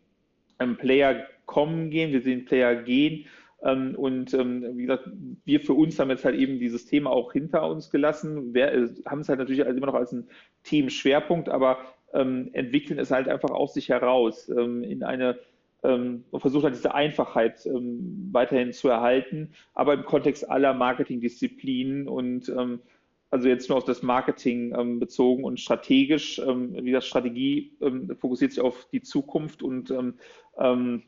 Player 0.77 1.27
kommen 1.51 1.91
gehen, 1.91 2.13
wir 2.13 2.23
sehen 2.23 2.45
Player 2.45 2.77
gehen. 2.77 3.27
Ähm, 3.63 3.95
und 3.97 4.33
ähm, 4.35 4.65
wie 4.77 4.83
gesagt, 4.83 5.11
wir 5.45 5.61
für 5.61 5.75
uns 5.75 5.99
haben 5.99 6.11
jetzt 6.11 6.25
halt 6.25 6.37
eben 6.37 6.61
dieses 6.61 6.87
Thema 6.87 7.11
auch 7.11 7.33
hinter 7.33 7.69
uns 7.69 7.91
gelassen. 7.91 8.55
Wir 8.55 8.73
äh, 8.73 8.89
haben 9.05 9.21
es 9.21 9.29
halt 9.29 9.41
natürlich 9.41 9.61
immer 9.61 9.87
noch 9.87 9.95
als 9.95 10.13
ein 10.13 10.29
Themenschwerpunkt, 10.63 11.49
aber 11.49 11.79
ähm, 12.15 12.51
entwickeln 12.53 12.99
es 12.99 13.11
halt 13.11 13.29
einfach 13.29 13.51
aus 13.51 13.75
sich 13.75 13.89
heraus 13.89 14.49
ähm, 14.49 14.85
in 14.85 15.03
eine 15.03 15.39
ähm, 15.83 16.25
und 16.31 16.41
versucht 16.41 16.65
halt 16.65 16.77
diese 16.77 16.95
Einfachheit 16.95 17.67
ähm, 17.67 18.29
weiterhin 18.33 18.73
zu 18.73 18.89
erhalten, 18.89 19.53
aber 19.75 19.95
im 19.95 20.05
Kontext 20.05 20.49
aller 20.49 20.73
Marketingdisziplinen 20.73 22.09
und 22.09 22.53
also 23.33 23.49
jetzt 23.49 23.69
nur 23.69 23.79
auf 23.79 23.85
das 23.85 24.03
Marketing 24.03 24.99
bezogen 24.99 25.45
und 25.45 25.61
strategisch, 25.61 26.41
wie 26.41 26.91
das 26.91 27.07
Strategie 27.07 27.77
fokussiert 28.19 28.51
sich 28.51 28.61
auf 28.61 28.89
die 28.91 29.03
Zukunft 29.03 29.63
und 29.63 29.95
also 30.57 31.03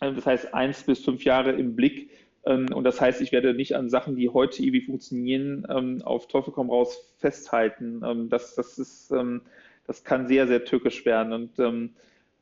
das 0.00 0.26
heißt 0.26 0.54
eins 0.54 0.82
bis 0.82 1.04
fünf 1.04 1.24
Jahre 1.24 1.52
im 1.52 1.74
Blick. 1.74 2.10
Ähm, 2.44 2.66
und 2.72 2.84
das 2.84 3.00
heißt, 3.00 3.20
ich 3.20 3.32
werde 3.32 3.54
nicht 3.54 3.76
an 3.76 3.90
Sachen, 3.90 4.16
die 4.16 4.28
heute 4.28 4.62
irgendwie 4.62 4.82
funktionieren, 4.82 5.66
ähm, 5.68 6.02
auf 6.02 6.28
Teufel 6.28 6.52
komm 6.52 6.70
raus 6.70 7.14
festhalten. 7.18 8.02
Ähm, 8.04 8.28
das, 8.28 8.54
das 8.54 8.78
ist, 8.78 9.12
das 9.86 10.04
kann 10.04 10.28
sehr, 10.28 10.46
sehr 10.46 10.64
tückisch 10.64 11.04
werden. 11.06 11.32
Und 11.32 11.58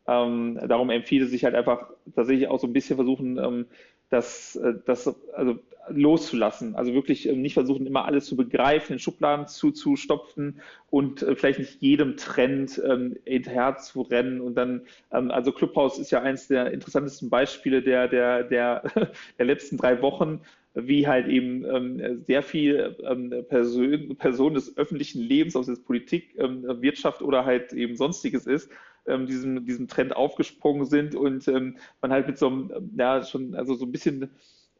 darum 0.07 0.91
empfiehlt 0.91 1.25
es 1.25 1.31
sich 1.31 1.45
halt 1.45 1.55
einfach 1.55 1.91
tatsächlich 2.15 2.49
auch 2.49 2.59
so 2.61 2.67
ein 2.67 2.73
bisschen 2.73 2.97
versuchen, 2.97 3.67
das, 4.11 4.57
äh, 4.57 4.75
das 4.85 5.15
also 5.35 5.59
loszulassen. 5.89 6.75
Also 6.75 6.95
wirklich 6.95 7.29
ähm, 7.29 7.43
nicht 7.43 7.55
versuchen, 7.55 7.87
immer 7.87 8.05
alles 8.05 8.27
zu 8.27 8.37
begreifen, 8.37 8.95
in 8.95 8.99
Schubladen 8.99 9.47
zuzustopfen 9.47 10.61
und 10.91 11.23
äh, 11.23 11.37
vielleicht 11.37 11.59
nicht 11.59 11.81
jedem 11.81 12.17
Trend 12.17 12.81
ähm, 12.85 13.17
hinterher 13.25 13.77
zu 13.77 14.03
rennen. 14.03 14.41
Und 14.41 14.55
dann, 14.55 14.83
ähm, 15.13 15.31
also 15.31 15.53
Clubhouse 15.53 15.99
ist 15.99 16.11
ja 16.11 16.23
eines 16.23 16.49
der 16.49 16.73
interessantesten 16.73 17.31
Beispiele 17.31 17.83
der, 17.83 18.09
der, 18.09 18.45
der, 18.45 18.83
der 19.39 19.47
letzten 19.47 19.77
drei 19.77 20.03
Wochen, 20.03 20.41
wie 20.75 21.07
halt 21.07 21.27
eben 21.29 21.65
ähm, 21.65 22.25
sehr 22.27 22.43
viel 22.43 22.97
ähm, 23.09 23.33
Person, 23.49 24.17
Personen 24.17 24.57
des 24.57 24.77
öffentlichen 24.77 25.23
Lebens, 25.23 25.57
ob 25.57 25.63
es 25.63 25.69
jetzt 25.69 25.87
Politik, 25.87 26.35
ähm, 26.39 26.65
Wirtschaft 26.83 27.23
oder 27.23 27.47
halt 27.47 27.73
eben 27.73 27.97
sonstiges 27.97 28.47
ist, 28.47 28.71
ähm, 29.09 29.27
diesem, 29.27 29.65
diesem 29.65 29.89
Trend 29.89 30.15
aufgesprungen 30.15 30.87
sind 30.87 31.15
und 31.15 31.47
ähm, 31.49 31.77
man 32.01 32.13
halt 32.13 32.27
mit 32.27 32.39
so 32.39 32.49
einem, 32.49 32.91
ja, 32.97 33.23
schon, 33.23 33.55
also 33.55 33.75
so 33.75 33.85
ein 33.85 33.93
bisschen 33.93 34.31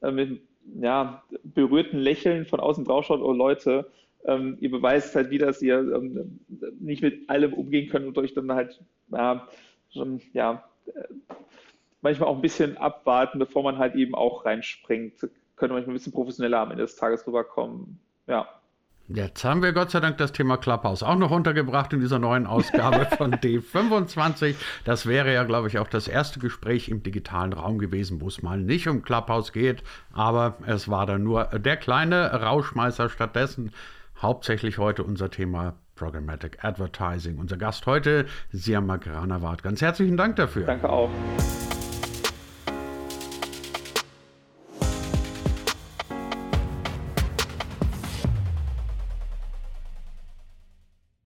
äh, 0.03 0.11
mit 0.11 0.43
ja, 0.81 1.23
berührten 1.45 1.99
Lächeln 1.99 2.45
von 2.45 2.61
außen 2.61 2.85
drauf 2.85 3.07
schaut, 3.07 3.21
oh 3.21 3.33
Leute, 3.33 3.91
ähm, 4.25 4.57
ihr 4.61 4.71
beweist 4.71 5.15
halt 5.15 5.31
wieder, 5.31 5.47
dass 5.47 5.63
ihr 5.63 5.79
ähm, 5.79 6.41
nicht 6.81 7.03
mit 7.03 7.29
allem 7.31 7.53
umgehen 7.53 7.89
könnt 7.89 8.07
und 8.07 8.19
euch 8.19 8.35
dann 8.35 8.53
halt 8.53 8.83
ja, 9.13 9.49
schon, 9.93 10.21
ja, 10.33 10.65
äh, 10.87 11.05
manchmal 12.03 12.29
auch 12.29 12.37
ein 12.37 12.43
bisschen 12.43 12.77
abwarten, 12.77 13.39
bevor 13.39 13.63
man 13.63 13.79
halt 13.79 13.95
eben 13.95 14.15
auch 14.15 14.45
reinspringt. 14.45 15.21
Könnte 15.57 15.75
manchmal 15.75 15.95
ein 15.95 15.99
bisschen 15.99 16.13
professioneller 16.13 16.61
am 16.61 16.71
Ende 16.71 16.83
des 16.83 16.97
Tages 16.97 17.27
rüberkommen. 17.27 17.99
Ja. 18.27 18.49
Jetzt 19.09 19.45
haben 19.45 19.63
wir 19.63 19.73
Gott 19.73 19.93
sei 19.93 20.01
Dank 20.01 20.19
das 20.19 20.33
Thema 20.33 20.57
Clubhouse 20.57 21.05
auch 21.05 21.15
noch 21.15 21.31
untergebracht 21.31 21.93
in 21.93 22.01
dieser 22.01 22.19
neuen 22.19 22.45
Ausgabe 22.47 23.07
von 23.17 23.33
D25. 23.35 24.57
Das 24.85 25.07
wäre 25.07 25.33
ja, 25.33 25.45
glaube 25.45 25.69
ich, 25.69 25.79
auch 25.79 25.87
das 25.87 26.09
erste 26.09 26.41
Gespräch 26.41 26.89
im 26.89 27.05
digitalen 27.05 27.53
Raum 27.53 27.79
gewesen, 27.79 28.21
wo 28.21 28.27
es 28.27 28.43
mal 28.43 28.59
nicht 28.59 28.89
um 28.89 29.03
Clubhouse 29.03 29.53
geht, 29.53 29.85
aber 30.13 30.57
es 30.67 30.89
war 30.89 31.07
dann 31.07 31.23
nur 31.23 31.45
der 31.45 31.77
kleine 31.77 32.33
Rauschmeißer. 32.33 33.09
Stattdessen 33.09 33.71
hauptsächlich 34.21 34.79
heute 34.79 35.05
unser 35.05 35.31
Thema 35.31 35.75
Programmatic 35.95 36.65
Advertising. 36.65 37.39
Unser 37.39 37.57
Gast 37.57 37.87
heute, 37.87 38.27
Siam 38.51 38.87
Magranawat. 38.87 39.63
Ganz 39.63 39.81
herzlichen 39.83 40.17
Dank 40.17 40.37
dafür. 40.37 40.67
Danke 40.67 40.89
auch. 40.89 41.11